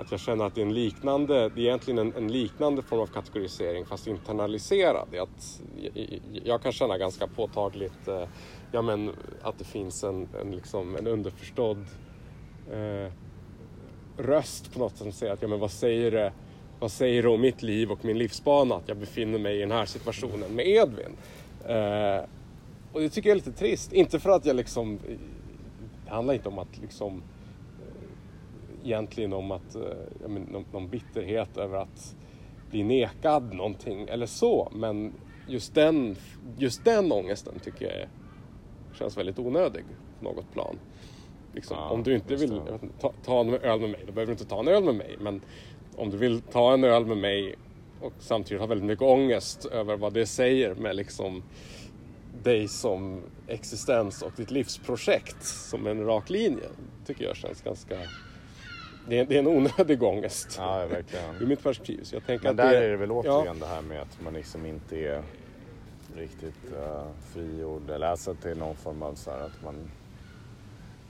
[0.01, 2.99] att jag känner att det är en liknande, det är egentligen en, en liknande form
[2.99, 5.07] av kategorisering fast internaliserad.
[5.15, 5.61] Att
[5.93, 8.23] jag, jag kan känna ganska påtagligt eh,
[8.71, 9.11] ja, men,
[9.41, 11.85] att det finns en, en, liksom, en underförstådd
[12.71, 13.11] eh,
[14.17, 16.33] röst på något som säger att ja, men vad säger det
[16.79, 19.71] vad säger det om mitt liv och min livsbana att jag befinner mig i den
[19.71, 21.17] här situationen med Edvin?
[21.65, 22.25] Eh,
[22.93, 23.93] och det tycker jag är lite trist.
[23.93, 24.99] Inte för att jag liksom,
[26.05, 27.23] det handlar inte om att liksom eh,
[28.84, 29.82] egentligen om att, eh,
[30.28, 32.15] men, någon, någon bitterhet över att
[32.70, 34.72] bli nekad någonting eller så.
[34.76, 35.13] Men
[35.48, 36.15] just den,
[36.58, 38.08] just den ångesten tycker jag
[38.98, 39.86] känns väldigt onödig
[40.20, 40.80] på något plan.
[41.54, 44.26] Liksom, Ja, om du inte vill inte, ta, ta en öl med mig, då behöver
[44.26, 45.17] du inte ta en öl med mig.
[45.20, 45.41] Men
[45.96, 47.56] om du vill ta en öl med mig
[48.02, 51.44] och samtidigt ha väldigt mycket ångest över vad det säger med liksom
[52.44, 56.70] dig som existens och ditt livsprojekt som en rak linje.
[57.06, 57.96] tycker jag känns ganska...
[59.07, 60.55] Det är, det är en onödig ångest.
[60.57, 61.35] Ja, verkligen.
[61.41, 62.03] Ur mitt perspektiv.
[62.03, 64.21] Så jag tänker Men att där är det väl återigen Ja, det här med att
[64.23, 65.23] man liksom inte är
[66.15, 69.91] riktigt uh, frigjord eller alltså att det är någon form av så här att man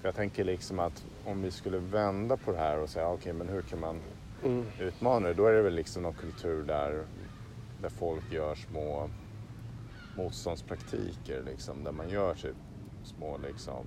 [0.03, 3.49] jag tänker liksom att om vi skulle vända på det här och säga okej men
[3.49, 3.99] hur kan man
[4.43, 5.33] mm, utmana det?
[5.33, 7.03] Då är det väl liksom någon kultur där,
[7.81, 9.09] där folk gör små
[10.17, 12.55] motståndspraktiker liksom där man gör typ
[13.03, 13.85] små liksom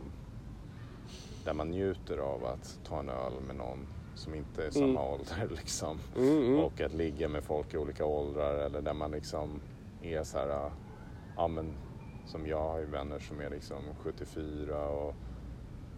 [1.45, 4.97] där man njuter av att ta en öl med någon som inte är samma Mm.
[4.97, 5.99] ålder liksom.
[6.17, 6.61] mm, mm.
[6.61, 9.61] Och att ligga med folk i olika åldrar eller där man liksom
[10.03, 10.73] är så här, äh,
[11.37, 11.77] ja men
[12.27, 15.15] som jag har ju vänner som är liksom 74 och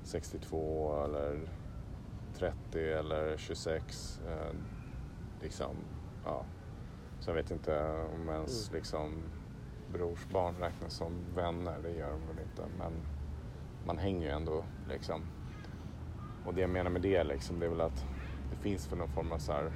[0.02, 1.48] 62 eller
[2.38, 4.20] 30 eller 26.
[4.26, 4.54] Eh,
[5.42, 5.76] liksom,
[6.24, 6.44] ja.
[7.20, 8.76] Så jag vet inte om ens Mm.
[8.78, 9.22] liksom
[9.92, 12.62] brorsbarn räknas som vänner, det gör de väl inte.
[12.78, 12.92] Men
[13.86, 15.22] man hänger ju ändå liksom.
[16.46, 18.04] Och det jag menar med det liksom, det är väl att
[18.50, 19.70] det finns för någon form av så här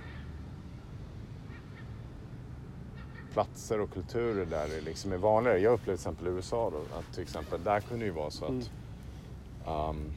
[3.33, 5.59] platser och kulturer där det liksom är vanligare.
[5.59, 8.31] Jag upplevde till exempel i USA då, att till exempel där kunde det ju vara
[8.31, 9.89] så att Mm.
[9.91, 10.13] um,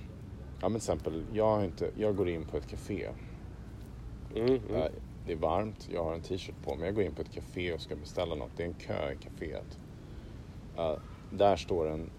[0.61, 3.09] ja men till exempel, jag, har inte, jag går in på ett café.
[4.35, 4.91] Mm, mm.
[5.25, 6.85] Det är varmt, jag har en t-shirt på mig.
[6.85, 8.55] Jag går in på ett café och ska beställa något.
[8.55, 9.79] Det är en kö i kaféet.
[10.77, 10.97] Eh,
[11.29, 12.09] där står en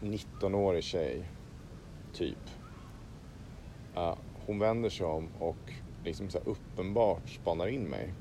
[0.00, 1.32] 19-årig tjej,
[2.12, 2.50] typ.
[4.46, 5.72] Hon vänder sig om och
[6.04, 8.14] liksom så här uppenbart spanar in mig.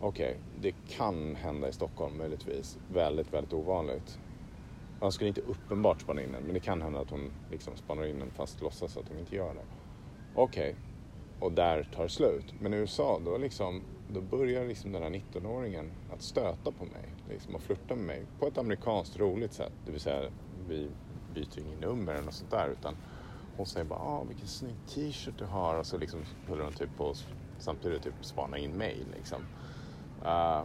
[0.00, 2.78] Okej, det kan hända i Stockholm möjligtvis.
[2.92, 4.18] Väldigt, väldigt ovanligt.
[5.00, 8.04] Man skulle inte uppenbart spana in en, men det kan hända att hon liksom spanar
[8.04, 9.64] in en fast låtsas att hon inte gör det.
[10.34, 10.76] Okej,
[11.38, 12.54] och där tar det slut.
[12.60, 17.14] Men i USA, då, liksom, då börjar liksom den här 19-åringen att stöta på mig
[17.28, 19.72] liksom, och flirta med mig på ett amerikanskt roligt sätt.
[19.84, 20.30] Det vill säga,
[20.68, 20.90] vi
[21.34, 22.96] byter inget nummer eller något sånt där, utan
[23.56, 26.96] hon säger bara ah, vilken snygg t-shirt du har och så liksom håller hon typ
[26.96, 27.14] på
[27.58, 29.42] samtidigt typ spana in mig liksom.
[30.26, 30.64] Uh,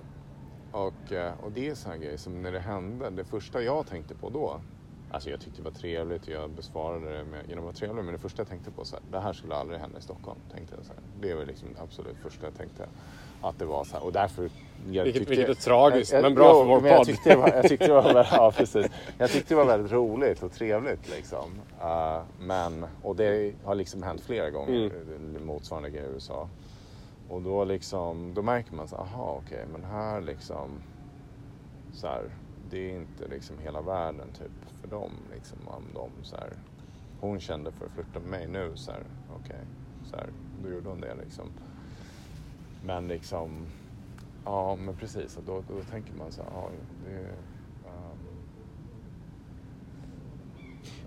[0.72, 4.16] och, eh, och det är här grej, som när det hände, det första jag tänkte
[4.16, 4.62] på då,
[5.10, 8.04] alltså jag tyckte det var trevligt och jag besvarade det med, genom att vara trevlig,
[8.04, 10.40] men det första jag tänkte på så här, det här skulle aldrig hända i Stockholm,
[10.52, 11.04] tänkte jag så här.
[11.14, 12.90] Det var liksom det absolut första jag tänkte
[13.42, 14.50] att det var så här och därför
[14.92, 17.08] jag Vilket- tyckte, vilket är tragiskt, jag, men bra jo, för vår men jag podd.
[17.08, 18.88] tyckte det var, jag tyckte det var, ja, precis.
[19.18, 21.52] Jag tyckte det var väldigt roligt och trevligt liksom.
[21.82, 25.46] Eh, men, och det har liksom hänt flera gånger, Mm.
[25.46, 26.50] motsvarande grejer i USA.
[27.30, 30.70] Och då liksom, då märker man så aha okej, men här liksom
[31.94, 32.24] så här,
[32.70, 35.58] det är inte liksom hela världen typ för dem liksom.
[35.68, 36.50] Om de så här,
[37.20, 39.04] hon kände för att flytta med mig nu så här,
[39.44, 39.60] okej,
[40.10, 40.28] så här,
[40.64, 41.46] då gjorde hon det liksom.
[42.84, 43.68] Men liksom,
[44.46, 46.70] ja men precis, och då, då tänker man så här, ja
[47.06, 47.16] det,
[47.88, 48.18] ehm,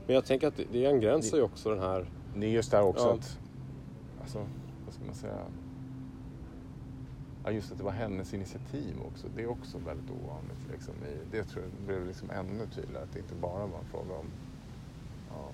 [0.06, 2.06] Men jag tänker att det, det angränsar ju också den här...
[2.34, 3.14] det är just det här också Ja.
[3.14, 3.38] att,
[4.20, 4.46] alltså
[4.84, 5.38] vad ska man säga?
[7.44, 9.26] Ja, just att det var hennes initiativ också.
[9.36, 10.68] Det är också väldigt ovanligt.
[10.72, 13.02] Liksom, i, det tror jag blev liksom ännu tydligare.
[13.04, 14.26] Att det inte bara var en fråga om...
[15.30, 15.52] Ja.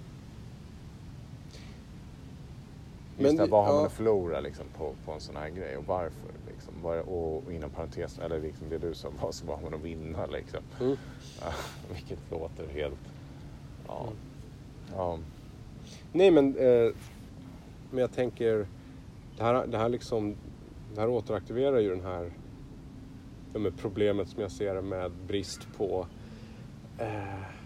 [3.21, 3.87] Just Men det, vad har man ja.
[3.87, 6.31] att förlora liksom, på, på en sån här grej och varför?
[6.47, 6.85] Liksom.
[6.85, 9.85] Och, och inom parentes, eller liksom det du sa, vad, så vad har man att
[9.85, 10.27] vinna?
[10.27, 10.61] Liksom.
[10.81, 10.97] Mm.
[11.41, 11.53] Ja,
[11.95, 12.99] vilket låter helt...
[13.87, 14.03] Ja.
[14.03, 14.17] Mm.
[14.97, 15.19] ja.
[16.13, 16.93] Nej men, eh,
[17.91, 18.67] men jag tänker,
[19.37, 20.37] det här, det här liksom,
[20.95, 22.33] det här återaktiverar ju den här,
[23.55, 26.07] ja, problemet som jag ser det med brist på,
[26.99, 27.60] eh,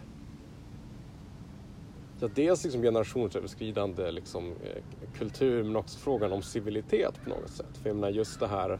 [2.20, 4.82] ja dels liksom generationsöverskridande liksom, eh,
[5.18, 7.76] kultur men också frågan om civilitet på något sätt.
[7.82, 8.78] För jag menar just det här,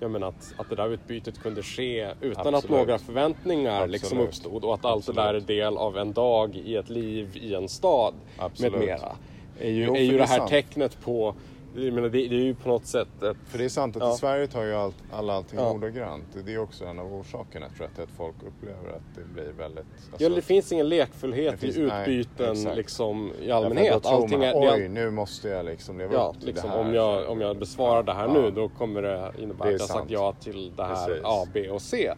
[0.00, 2.70] jag menar att, att det där utbytet kunde ske utan att Absolut.
[2.70, 4.28] några förväntningar liksom Absolut.
[4.28, 5.46] uppstod och att allt det där är Absolut.
[5.46, 8.72] del av en dag i ett liv i en stad Absolut.
[8.72, 9.16] med mera.
[9.60, 10.50] Är ju, Jo, är ju det det är här sant.
[10.50, 11.34] tecknet på,
[11.74, 14.02] jag menar, det, det är ju på något sätt ett, För det är sant att
[14.02, 14.14] Ja.
[14.14, 15.70] i Sverige tar ju allt, alla allting Ja.
[15.72, 16.24] ordagrant.
[16.44, 19.52] Det är också en av orsakerna tror jag till att folk upplever att det blir
[19.58, 19.84] väldigt...
[20.18, 22.76] ja, det finns ingen lekfullhet finns- i nej, utbyten exakt.
[22.76, 24.02] liksom i allmänhet.
[24.02, 26.76] tror Allting man, är, Oj, nu måste jag liksom leva Ja, upp till liksom, det
[26.76, 26.84] här.
[26.84, 28.32] om, jag, om jag besvarar det här Ja.
[28.32, 30.10] nu då kommer det innebära Det att jag sagt sant.
[30.10, 31.22] ja till det här Precis.
[31.24, 32.12] A, B och C.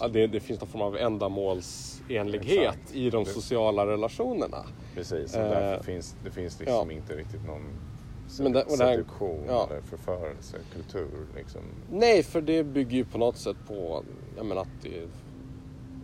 [0.00, 2.94] Ja, det, det finns någon form av ändamålsenlighet Exakt.
[2.94, 4.64] i de sociala relationerna.
[4.94, 6.96] Precis, och Eh, därför finns det finns liksom ja.
[6.96, 7.62] inte riktigt någon
[8.40, 9.66] Men det- och det här- seduktion ja.
[9.70, 11.60] eller förförelse, kultur liksom.
[11.92, 14.04] Nej, för det bygger ju på något sätt på,
[14.36, 15.08] jag menar att det,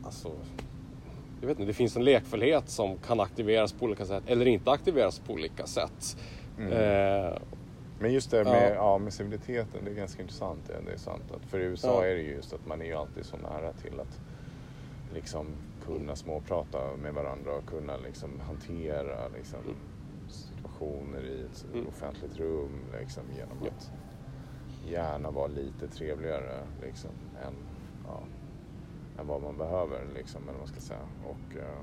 [0.04, 0.28] alltså,
[1.40, 4.70] jag vet inte, det finns en lekfullhet som kan aktiveras på olika sätt eller inte
[4.70, 6.16] aktiveras på olika sätt.
[6.58, 6.72] Mm.
[6.72, 7.38] Eh,
[8.00, 8.74] Men just det med, Ja.
[8.74, 8.98] ja.
[8.98, 10.58] med civiliteten, det är ganska intressant.
[10.66, 11.22] Det, det är sant.
[11.36, 12.10] Att för i USA Ja.
[12.10, 14.20] är det ju just att man är ju alltid så nära till att
[15.14, 15.46] liksom
[15.86, 19.58] kunna småprata med varandra och kunna liksom hantera liksom,
[20.82, 21.86] situationer i ett Mm.
[21.88, 23.68] offentligt rum liksom, genom Ja.
[23.70, 23.92] att
[24.90, 27.10] gärna vara lite trevligare liksom,
[27.46, 27.54] än,
[28.06, 28.20] ja,
[29.20, 30.06] än vad man behöver.
[30.14, 31.08] Liksom, eller vad man ska säga.
[31.24, 31.82] Och, eh,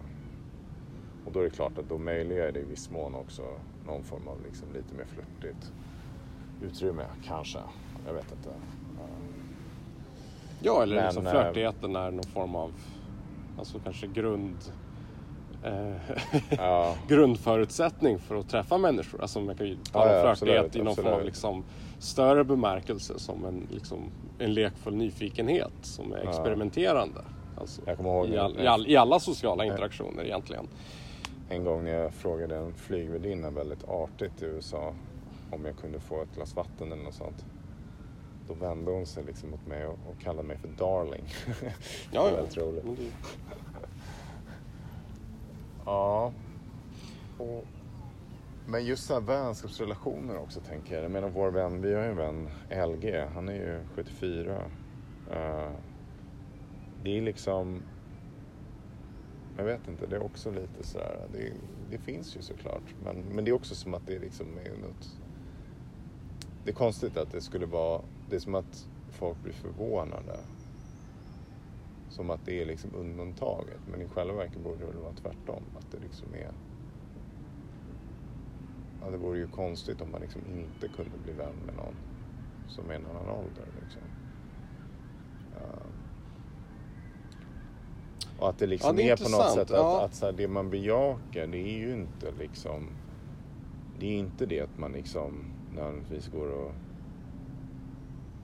[1.25, 3.43] och då är det klart att då möjliggör det i viss mån också
[3.85, 5.71] någon form av liksom lite mer flörtigt
[6.61, 7.59] utrymme, kanske.
[8.05, 8.49] Jag vet inte.
[10.61, 12.73] Ja, eller Men, liksom eh, flörtigheten är någon form av,
[13.57, 14.73] alltså kanske grund,
[16.57, 19.21] Ja, grundförutsättning för att träffa människor.
[19.21, 21.63] Alltså man kan ju tala Ja, ja, flörtighet i någon form av liksom
[21.99, 23.99] större bemärkelse som en, liksom,
[24.39, 27.21] en lekfull nyfikenhet som är experimenterande.
[27.57, 30.67] Alltså, Jag kommer ihåg i, all, i, all, I alla sociala interaktioner egentligen.
[31.49, 34.93] en gång när jag frågade en flygvärdinna väldigt artigt i USA
[35.51, 37.45] om jag kunde få ett glas vatten eller något sånt.
[38.47, 41.23] Då vände hon sig liksom mot mig och, och kallade mig för darling.
[42.11, 42.85] Ja, det var väldigt roligt.
[45.89, 46.33] Ja.
[47.37, 47.65] Och,
[48.67, 51.03] men just så här vänskapsrelationer också tänker jag.
[51.03, 54.55] Jag menar vår vän, vi har ju en vän LG, han är ju 74.
[54.55, 55.71] Uh, eh,
[57.03, 57.81] det är liksom,
[59.57, 61.53] jag vet inte, det är också lite sådär, det,
[61.91, 62.95] det finns ju såklart.
[63.03, 65.17] Men, men det är också som att det liksom är något,
[66.63, 70.39] det är konstigt att det skulle vara, det är som att folk blir förvånade.
[72.09, 73.79] Som att det är liksom undantaget.
[73.91, 75.63] Men i själva verket borde det väl vara tvärtom.
[75.77, 76.51] Att det liksom är...
[79.01, 81.95] Ja, det vore ju konstigt om man liksom inte kunde bli vän med någon
[82.67, 83.65] som är en annan ålder.
[83.81, 84.01] Liksom.
[88.39, 90.05] Och att det liksom Ja, det är är, på något sätt att, Ja.
[90.05, 92.89] att här, det man bejakar det är ju inte liksom...
[93.99, 96.71] Det är inte det att man liksom nödvändigtvis går och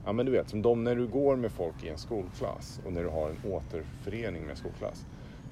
[0.06, 2.92] Ja men du vet, som de när du går med folk i en skolklass och
[2.92, 5.06] när du har en återförening med en skolklass.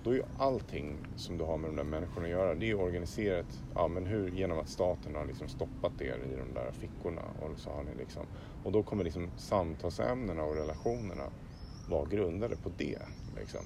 [0.05, 2.69] Då är ju allting som du har med de där människorna att göra, det är
[2.69, 6.71] ju organiserat ja, men hur, genom att staten har liksom stoppat er i de där
[6.73, 7.23] fickorna.
[7.23, 8.27] Och, så har ni liksom,
[8.63, 11.31] och då kommer liksom samtalsämnena och relationerna
[11.89, 12.99] vara grundade på det.
[13.37, 13.61] Liksom.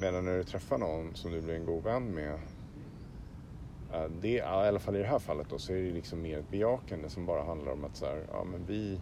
[0.00, 2.38] Medan när du träffar någon som du blir en god vän med
[4.10, 6.50] det, I alla fall i det här fallet då, så är det liksom mer ett
[6.50, 9.00] bejakande som bara handlar om att så här, ja, men vi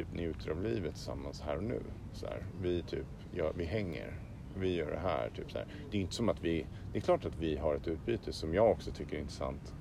[0.00, 1.80] typ njuter av livet tillsammans här och nu.
[2.12, 4.14] Så här, vi typ, ja, vi hänger,
[4.56, 5.30] vi gör det här.
[5.30, 5.66] Typ så här.
[5.90, 8.54] Det är inte som att vi, det är klart att vi har ett utbyte som
[8.54, 9.74] jag också tycker är intressant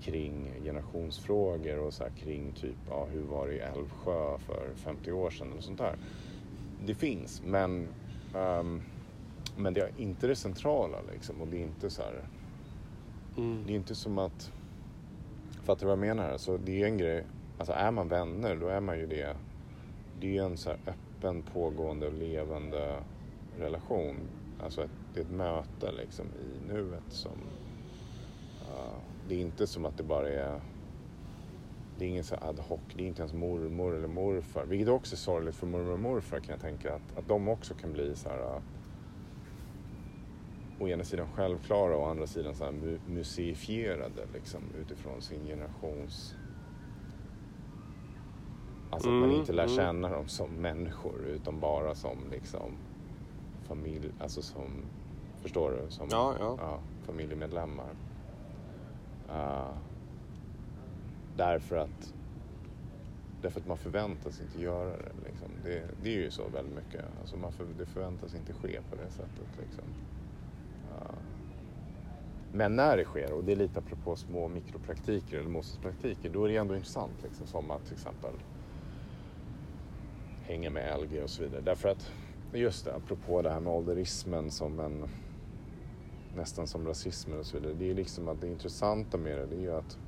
[0.00, 5.12] kring generationsfrågor och så här, kring typ, ja, hur var det i Älvsjö för 50
[5.12, 5.96] år sedan och sånt där.
[6.86, 7.88] Det finns, men,
[8.34, 8.82] ehm,
[9.56, 12.24] men det är inte det centrala liksom och det är inte så här,
[13.36, 13.64] Mm.
[13.66, 14.52] det är inte som att...
[15.64, 16.30] Fattar du vad jag menar?
[16.32, 17.24] Alltså, det är en grej.
[17.58, 19.36] Alltså är man vänner då är man ju det.
[20.20, 23.04] Det är ju en så här öppen, pågående och levande
[23.58, 24.16] relation.
[24.60, 27.38] Alltså ett, det är ett möte liksom i nuet som...
[28.68, 28.98] Uh,
[29.28, 30.60] det är inte som att det bara är...
[31.98, 34.64] det är ingen så ad hoc, det är inte ens mormor eller morfar.
[34.64, 36.94] Vilket också är sorgligt för mormor och morfar kan jag tänka.
[36.94, 38.60] Att, att de också kan bli så här uh,
[40.78, 45.44] å ena sidan självklara och å andra sidan så här mu museifierade liksom utifrån sin
[45.44, 46.36] generations
[48.92, 49.76] Alltså att man Mm, inte lär mm.
[49.76, 52.72] känna dem som människor utan bara som liksom
[53.62, 54.70] familj, alltså som,
[55.42, 55.90] förstår du?
[55.90, 56.78] Som Ja, ja.
[57.02, 57.90] familjemedlemmar.
[59.30, 59.70] Uh,
[61.36, 62.14] därför att
[63.42, 65.12] Därför att man förväntas inte göra det.
[65.24, 65.48] Liksom.
[65.64, 67.04] Det, det är ju så väldigt mycket.
[67.20, 69.58] Alltså man för, det förväntas inte ske på det sättet.
[69.60, 69.84] Liksom.
[70.92, 71.14] Uh,
[72.52, 76.48] men när det sker, och det är lite apropå små mikropraktiker eller motståndspraktiker, då är
[76.48, 77.22] det ändå intressant.
[77.22, 78.32] Liksom, som att till exempel
[80.42, 81.60] hänga med LG och så vidare.
[81.60, 82.12] Därför att,
[82.52, 85.08] just det, apropå det här med ålderismen som en
[86.36, 87.74] nästan som rasismen och så vidare.
[87.74, 89.98] Det är liksom att det intressanta med det, det är ju att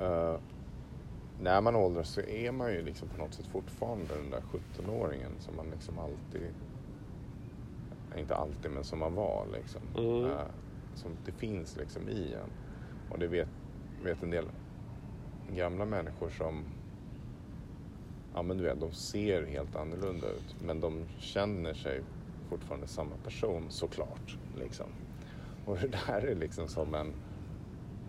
[0.00, 0.40] eh,
[1.40, 5.32] när man åldras så är man ju liksom på något sätt fortfarande den där 17-åringen
[5.38, 6.48] som man liksom alltid,
[8.16, 9.80] inte alltid men som man var liksom.
[9.96, 10.24] Mm.
[10.24, 10.46] Eh,
[10.94, 12.50] som det finns liksom i en.
[13.10, 13.48] Och det vet,
[14.04, 14.44] vet en del
[15.50, 16.64] gamla människor som
[18.36, 20.56] ja men du vet, de ser helt annorlunda ut.
[20.60, 22.02] Men de känner sig
[22.48, 24.38] fortfarande samma person såklart.
[24.58, 24.86] Liksom.
[25.64, 27.12] Och det där är liksom som en...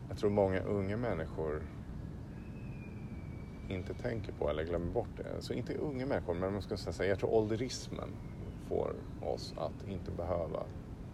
[0.09, 1.61] Jag tror många unga människor
[3.69, 5.35] inte tänker på eller glömmer bort det.
[5.35, 8.09] Alltså inte unga människor, men man ska säga jag tror ålderismen
[8.67, 10.63] får oss att inte behöva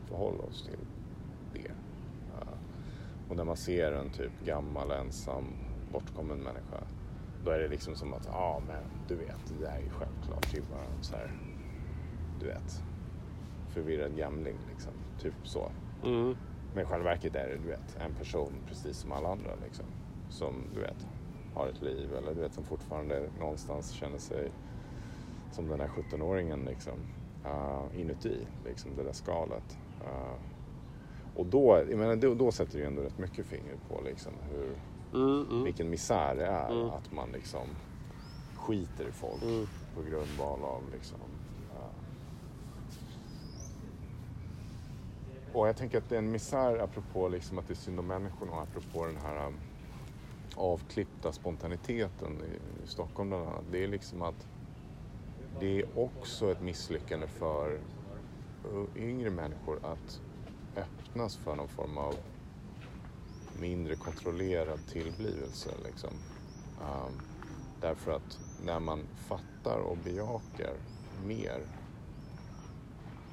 [0.07, 0.87] förhålla oss till
[1.53, 1.71] det.
[3.29, 5.45] Och när man ser en typ gammal, ensam,
[5.91, 6.83] bortkommen människa
[7.43, 9.89] då är det liksom som att, ja ah, men du vet, det där är ju
[9.89, 10.51] självklart.
[10.51, 11.31] Det är bara en så här,
[12.39, 12.83] du vet,
[13.69, 14.91] förvirrad gamling liksom.
[15.19, 15.71] Typ så.
[16.03, 16.35] Mm.
[16.73, 19.85] Men i själva verket är det, du vet, en person precis som alla andra liksom.
[20.29, 21.07] Som, du vet,
[21.55, 24.51] har ett liv eller du vet, som fortfarande någonstans känner sig
[25.51, 26.99] som den här 17-åringen liksom.
[27.45, 29.77] Uh, inuti, liksom, det där skalet.
[30.01, 30.35] Uh,
[31.35, 34.75] och då, jag menar, då, då sätter ju ändå rätt mycket finger på liksom hur
[35.13, 35.63] Mm, mm.
[35.63, 36.89] vilken misär det är Mm.
[36.89, 37.67] att man liksom
[38.55, 39.67] skiter i folk Mm.
[39.93, 41.19] på grundval av liksom...
[41.75, 41.89] ja.
[45.53, 48.07] Och jag tänker att det är en misär apropå liksom att det är synd om
[48.07, 49.59] människorna och apropå den här um,
[50.55, 53.63] avklippta spontaniteten i, i Stockholm bland annat.
[53.71, 54.47] Det är liksom att
[55.59, 57.81] det är också ett misslyckande för
[58.65, 60.21] uh, yngre människor att
[60.75, 62.15] öppnas för någon form av
[63.59, 65.69] mindre kontrollerad tillblivelse.
[65.85, 66.09] Liksom.
[66.81, 67.21] Um,
[67.81, 70.73] därför att när man fattar och bejakar
[71.25, 71.61] mer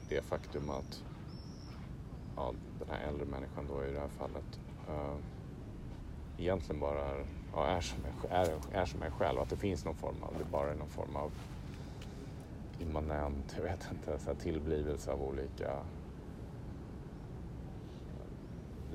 [0.08, 1.02] det faktum att
[2.36, 5.16] ja, den här äldre människan då i det här fallet uh,
[6.38, 9.40] egentligen bara är, ja, är, som en, är, är som jag själv.
[9.40, 11.32] Att det finns någon form av, det bara är någon form av
[12.80, 15.82] immanent, jag vet inte, så här tillblivelse av olika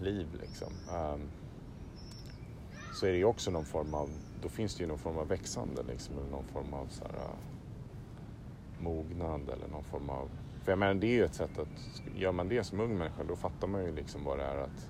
[0.02, 0.74] liv liksom.
[0.94, 1.22] Um,
[2.94, 4.10] så är det ju också någon form av,
[4.42, 7.14] då finns det ju någon form av växande liksom, eller någon form av så här,
[7.14, 7.36] uh,
[8.80, 10.30] mognad eller någon form av,
[10.64, 13.24] för jag menar det är ju ett sätt att, gör man det som ung människa
[13.24, 14.90] då fattar man ju liksom vad det är att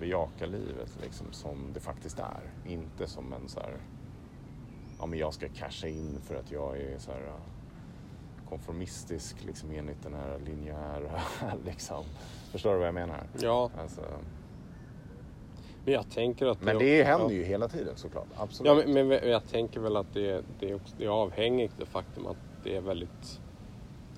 [0.00, 2.52] bejaka livet liksom som det faktiskt är.
[2.66, 3.76] Inte som en så här,
[4.98, 7.34] ja men jag ska casha in för att jag är så här uh,
[8.48, 11.20] konformistisk liksom enligt den här linjära
[11.64, 12.04] liksom.
[12.56, 13.22] Förstår du vad jag menar?
[13.40, 14.00] Ja, Alltså,
[15.84, 16.62] men jag tänker att...
[16.62, 18.26] men det händer ju hela tiden såklart.
[18.36, 18.86] Absolut.
[18.86, 21.86] Ja, men, men jag tänker väl att det, det, är också, det är avhängigt det
[21.86, 23.40] faktum att det är väldigt...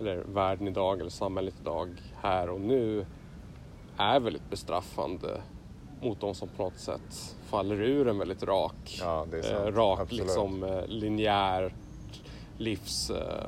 [0.01, 1.89] Eller världen idag, eller samhället idag,
[2.23, 3.07] här och nu
[3.97, 5.41] är väldigt bestraffande
[6.03, 10.01] mot de som på något sätt faller ur en väldigt rak, Ja, det eh, rak
[10.01, 10.25] Absolut.
[10.25, 11.75] liksom, eh, linjär
[12.59, 13.47] livs, eh,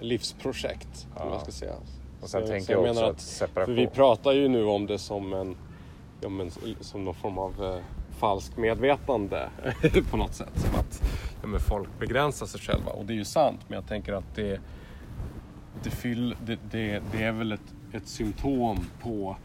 [0.00, 1.06] livsprojekt.
[1.14, 1.20] Ja.
[1.20, 1.74] Eller vad man ska säga.
[2.20, 3.74] Och sen Så- tänker så jag, jag också att separation...
[3.74, 5.56] För vi pratar ju nu om det som en,
[6.20, 6.50] ja, men,
[6.80, 7.80] som någon form av eh,
[8.18, 9.48] falsk medvetande
[10.10, 10.52] på något sätt.
[10.54, 11.02] Som att
[11.42, 14.34] ja, men folk begränsar sig själva och det är ju sant men jag tänker att
[14.34, 14.60] det,
[15.82, 19.36] det, fyll, det, det, det är väl ett, ett symptom på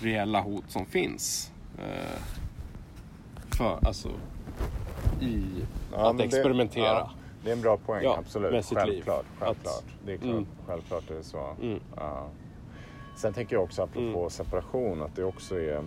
[0.00, 1.52] reella hot som finns.
[1.78, 2.22] Eh,
[3.56, 4.08] för, alltså,
[5.20, 5.42] i
[5.92, 6.84] Ja, att experimentera.
[6.84, 7.10] ja,
[7.44, 8.52] det är en bra poäng, Ja, absolut.
[8.52, 8.84] med sitt liv.
[8.86, 9.84] självklart, Att- självklart.
[10.06, 10.46] Det är klart, Mm.
[10.66, 11.56] självklart är det så.
[11.62, 11.80] Mm.
[11.96, 12.28] Ja.
[13.16, 14.30] Sen tänker jag också apropå Mm.
[14.30, 15.78] separation att det också är,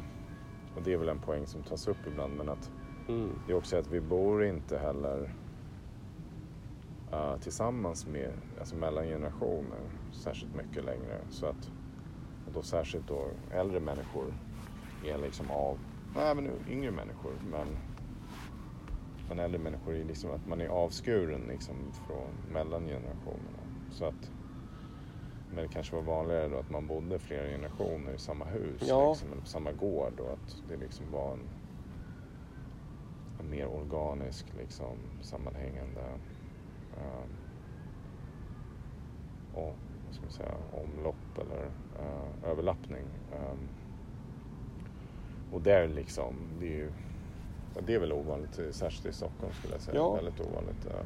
[0.76, 2.72] och det är väl en poäng som tas upp ibland, men att
[3.08, 3.30] Mm.
[3.47, 5.34] det är också att vi bor inte heller
[7.14, 9.80] uh, tillsammans med, alltså mellan generationer
[10.12, 11.18] särskilt mycket längre.
[11.30, 11.72] Så att,
[12.47, 14.34] och då särskilt då äldre människor
[15.06, 15.78] är liksom av
[16.16, 17.32] Nej, även yngre människor.
[17.52, 17.68] Men,
[19.30, 23.64] men äldre människor är liksom att man är avskuren liksom från mellan generationerna.
[23.90, 24.32] Så att,
[25.50, 29.10] men det kanske var vanligare då att man bodde flera generationer i samma hus Ja.
[29.10, 31.50] liksom, eller på samma gård och att det liksom var en,
[33.40, 36.02] en mer organisk liksom, sammanhängande
[36.98, 37.30] um,
[39.54, 39.76] och,
[40.06, 41.66] vad ska man säga, omlopp eller
[42.00, 43.06] eh, överlappning.
[43.32, 43.70] Um,
[45.52, 46.94] och där liksom, det är ju
[47.76, 49.98] ja, det är väl ovanligt, särskilt i Stockholm skulle jag säga.
[49.98, 50.14] Ja.
[50.16, 50.86] Väldigt ovanligt.
[50.86, 51.00] eh,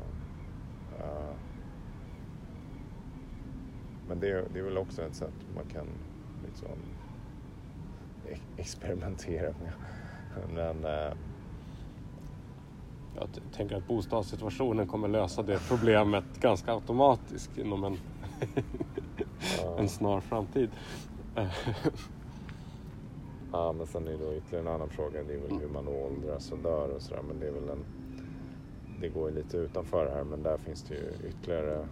[1.06, 1.34] eh.
[4.08, 5.88] men det, är- det är väl också ett sätt man kan
[6.46, 6.70] liksom
[8.30, 9.74] e- experimentera med.
[10.54, 11.14] Men eh,
[13.16, 17.98] Jag tänker att bostadssituationen kommer lösa det problemet ganska automatiskt inom en,
[19.78, 20.70] en snar framtid.
[23.54, 25.24] Ja, men sen är det då ytterligare en annan fråga.
[25.24, 27.22] Det är väl hur man åldras och dör och sådär.
[27.22, 27.86] Men det är väl en...
[29.02, 31.88] Det går ju lite utanför här men där finns det ju ytterligare,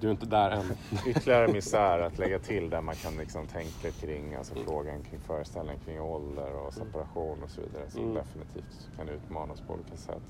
[0.00, 0.64] Du är inte där än.
[1.06, 5.80] ytterligare misär att lägga till där man kan liksom tänka kring alltså frågan kring föreställningen
[5.84, 8.14] kring ålder och separation och så vidare som Mm.
[8.14, 10.22] definitivt kan utmanas på olika sätt.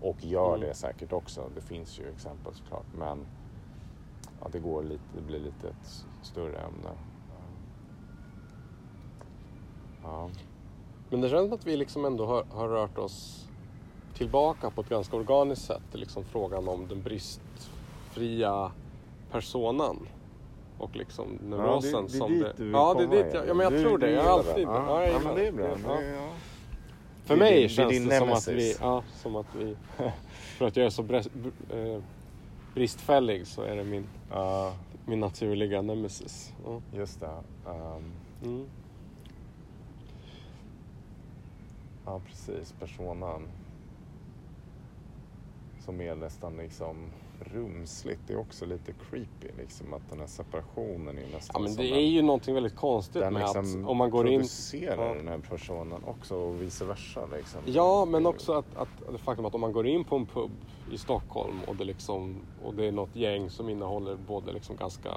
[0.00, 0.68] Och gör Mm.
[0.68, 1.50] det säkert också.
[1.54, 3.26] Det finns ju exempel såklart men
[4.40, 6.90] ja, det, går lite, det blir lite ett större ämne.
[10.02, 10.28] Ja.
[11.10, 13.46] Men det känns som att vi liksom ändå har, har rört oss
[14.14, 18.72] tillbaka på ett ganska organiskt sätt till liksom frågan om den bristfria
[19.30, 20.06] personan.
[20.78, 22.52] Och liksom neurosen det är som det...
[22.56, 24.12] du vill Ja, det är dit jag, ja, men jag Du- tror du det.
[24.12, 24.64] Jag har alltid...
[24.68, 25.68] Ja, jag ja, gillar men det är bra.
[25.86, 26.00] Ja.
[26.00, 26.28] Det ja.
[27.24, 29.76] För Det är mig det känns din det som att, vi, ja, som att vi...
[30.58, 31.30] För att jag är så brest,
[31.70, 32.02] eh,
[32.74, 34.72] bristfällig så är det min, Ja,
[35.06, 36.52] min naturliga nemesis.
[36.66, 36.80] Ja.
[36.92, 37.26] just det.
[37.66, 38.12] Ehm,
[38.44, 38.66] Mm.
[42.06, 42.72] Ja, precis.
[42.72, 43.48] Personan.
[45.84, 46.96] Som är nästan liksom
[47.40, 48.20] rumsligt.
[48.26, 51.88] Det är också lite creepy liksom att den här separationen är nästan Ja men det
[51.90, 54.40] en- är ju någonting väldigt konstigt den med liksom att om man går in...
[54.40, 55.14] producerar Ja.
[55.14, 57.20] den här personen också och vice versa.
[57.36, 57.60] Liksom.
[57.66, 60.50] Ja, men också att, att det faktum att om man går in på en pub
[60.92, 65.10] i Stockholm och det, liksom, och det är något gäng som innehåller både liksom ganska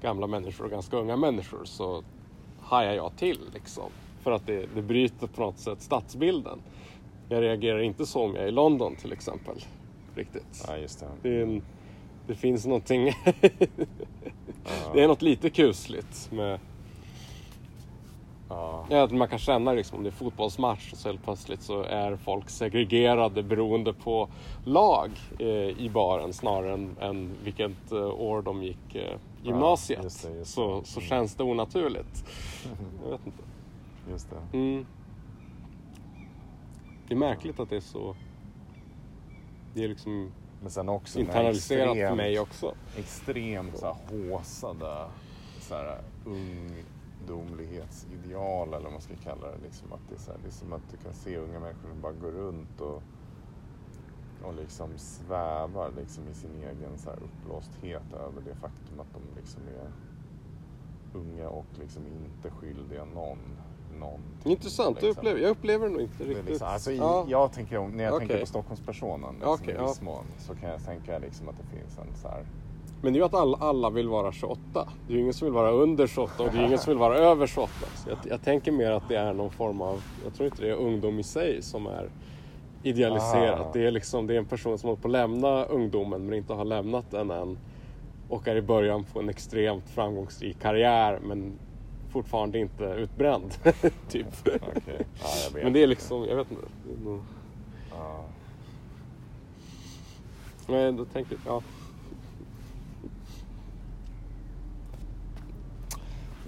[0.00, 2.02] gamla människor och ganska unga människor så
[2.60, 3.90] hajar jag till liksom.
[4.22, 6.58] För att det, det bryter på något sätt stadsbilden.
[7.28, 9.54] Jag reagerar inte så om jag är i London till exempel.
[10.14, 10.64] Riktigt.
[10.68, 11.06] Ja, just det.
[11.22, 11.62] Det, är en,
[12.26, 13.12] det finns någonting...
[14.64, 14.70] Ja.
[14.94, 16.58] det är något lite kusligt med
[18.48, 18.86] Ja.
[18.90, 22.16] Ja, att man kan känna liksom, om det är fotbollsmatch så helt plötsligt så är
[22.16, 24.28] folk segregerade beroende på
[24.64, 30.02] lag eh, i baren snarare än, än vilket eh, år de gick eh, gymnasiet.
[30.04, 30.44] just det, just det.
[30.52, 31.08] Så, så Mm.
[31.08, 32.24] känns det onaturligt.
[33.04, 33.42] Jag vet inte.
[34.10, 34.42] Just det.
[34.58, 34.86] Mm.
[37.08, 38.16] Det är märkligt att det är så...
[39.74, 42.74] Det är liksom Men sen också internaliserat för extremt- mig också.
[42.96, 43.96] extremt så här,
[44.30, 45.06] håsade
[45.60, 49.58] så här, ungdomlighetsideal eller vad man ska kalla det.
[49.62, 51.88] Liksom att det, är så här, det är som att du kan se unga människor
[51.88, 53.02] som bara går runt och,
[54.42, 59.20] och liksom svävar liksom i sin egen så här, uppblåsthet över det faktum att de
[59.40, 59.90] liksom är
[61.18, 63.38] unga och liksom inte skyldiga någon
[64.00, 64.52] någonting.
[64.52, 65.10] Intressant, liksom.
[65.10, 66.48] upplever, jag upplever nog inte Det är riktigt.
[66.48, 67.24] liksom, alltså, Ja.
[67.28, 68.26] jag tänker, när jag Okej.
[68.28, 69.86] tänker på Stockholmspersonen liksom, Okej, i ja.
[69.86, 72.44] viss mån, så kan jag tänka liksom att det finns en så här
[73.02, 74.58] Men det är ju att alla, alla vill vara 28.
[75.06, 76.98] Det är ju ingen som vill vara under 28 och det är ingen som vill
[76.98, 77.72] vara över 28.
[77.96, 80.68] Så jag, jag tänker mer att det är någon form av, jag tror inte det
[80.70, 82.08] är ungdom i sig som är
[82.82, 83.60] idealiserat.
[83.60, 83.70] Ah.
[83.72, 86.52] Det, är liksom, det är en person som håller på att lämna ungdomen men inte
[86.52, 87.58] har lämnat den än.
[88.28, 91.52] Och är i början på en extremt framgångsrik karriär men
[92.10, 93.52] fortfarande inte utbränd.
[94.08, 94.26] typ.
[94.44, 95.06] Okej.
[95.22, 95.28] Ja,
[95.62, 96.64] Men det är liksom, jag vet inte.
[97.04, 97.20] Nog,
[97.92, 98.24] Ja.
[100.66, 101.62] men då tänker jag, ja.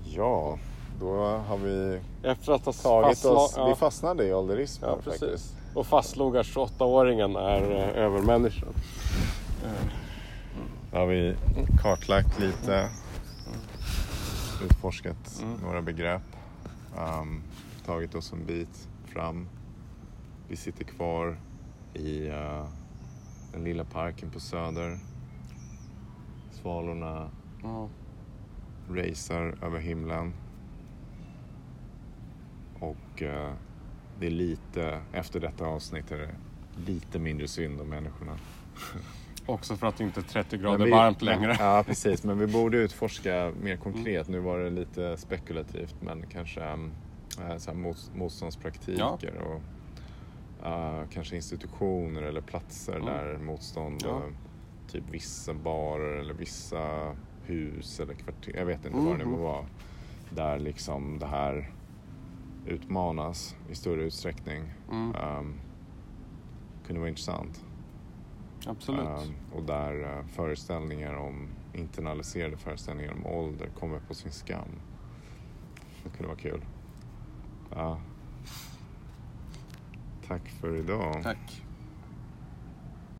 [0.04, 0.58] Ja,
[1.00, 1.16] då
[1.48, 3.54] har vi Efter att ha tagit fastla- oss...
[3.56, 3.68] ja.
[3.68, 5.20] Vi fastnade i ålderismen Ja, faktiskt.
[5.20, 5.54] precis.
[5.74, 8.66] Och fastslog att 28-åringen är eh, övermänniska.
[10.92, 11.34] Då har vi
[11.82, 12.88] kartlagt lite.
[14.64, 15.60] Utforskat Mm.
[15.60, 16.36] några begrepp.
[16.98, 17.42] Um,
[17.84, 19.48] tagit oss en bit fram.
[20.48, 21.36] Vi sitter kvar
[21.94, 22.66] i uh,
[23.52, 24.98] den lilla parken på Söder.
[26.50, 27.30] Svalorna
[27.62, 27.88] Ja.
[28.90, 30.32] racear över himlen.
[32.80, 33.52] Och eh,
[34.20, 36.34] det är lite, efter detta avsnitt är det
[36.86, 38.38] lite mindre synd om människorna.
[39.46, 41.56] Också för att det inte är 30 Men grader vi- varmt längre.
[41.58, 42.24] Ja, precis.
[42.24, 44.28] Men vi borde utforska mer konkret.
[44.28, 46.60] Nu var det lite spekulativt, men kanske...
[46.72, 49.60] uh, så här mot, motståndspraktiker och
[50.66, 53.06] uh, kanske institutioner eller platser Mm.
[53.06, 54.22] där motstånd, Ja.
[54.88, 59.30] typ vissa barer eller vissa hus eller kvarter, jag vet inte Mm, vad det må
[59.36, 59.42] mm.
[59.44, 59.64] vara.
[60.30, 61.70] Där liksom det här
[62.66, 64.62] utmanas i större utsträckning.
[64.90, 65.14] Mm.
[65.38, 65.54] Um,
[66.86, 67.64] kunde vara intressant.
[68.66, 69.00] Absolut.
[69.00, 74.68] Um, och där uh, föreställningar om, internaliserade föreställningar om ålder kommer på sin skam.
[76.04, 76.64] Det kunde vara kul.
[77.74, 78.00] Ja.
[80.26, 81.22] Tack för idag.
[81.22, 81.62] Tack.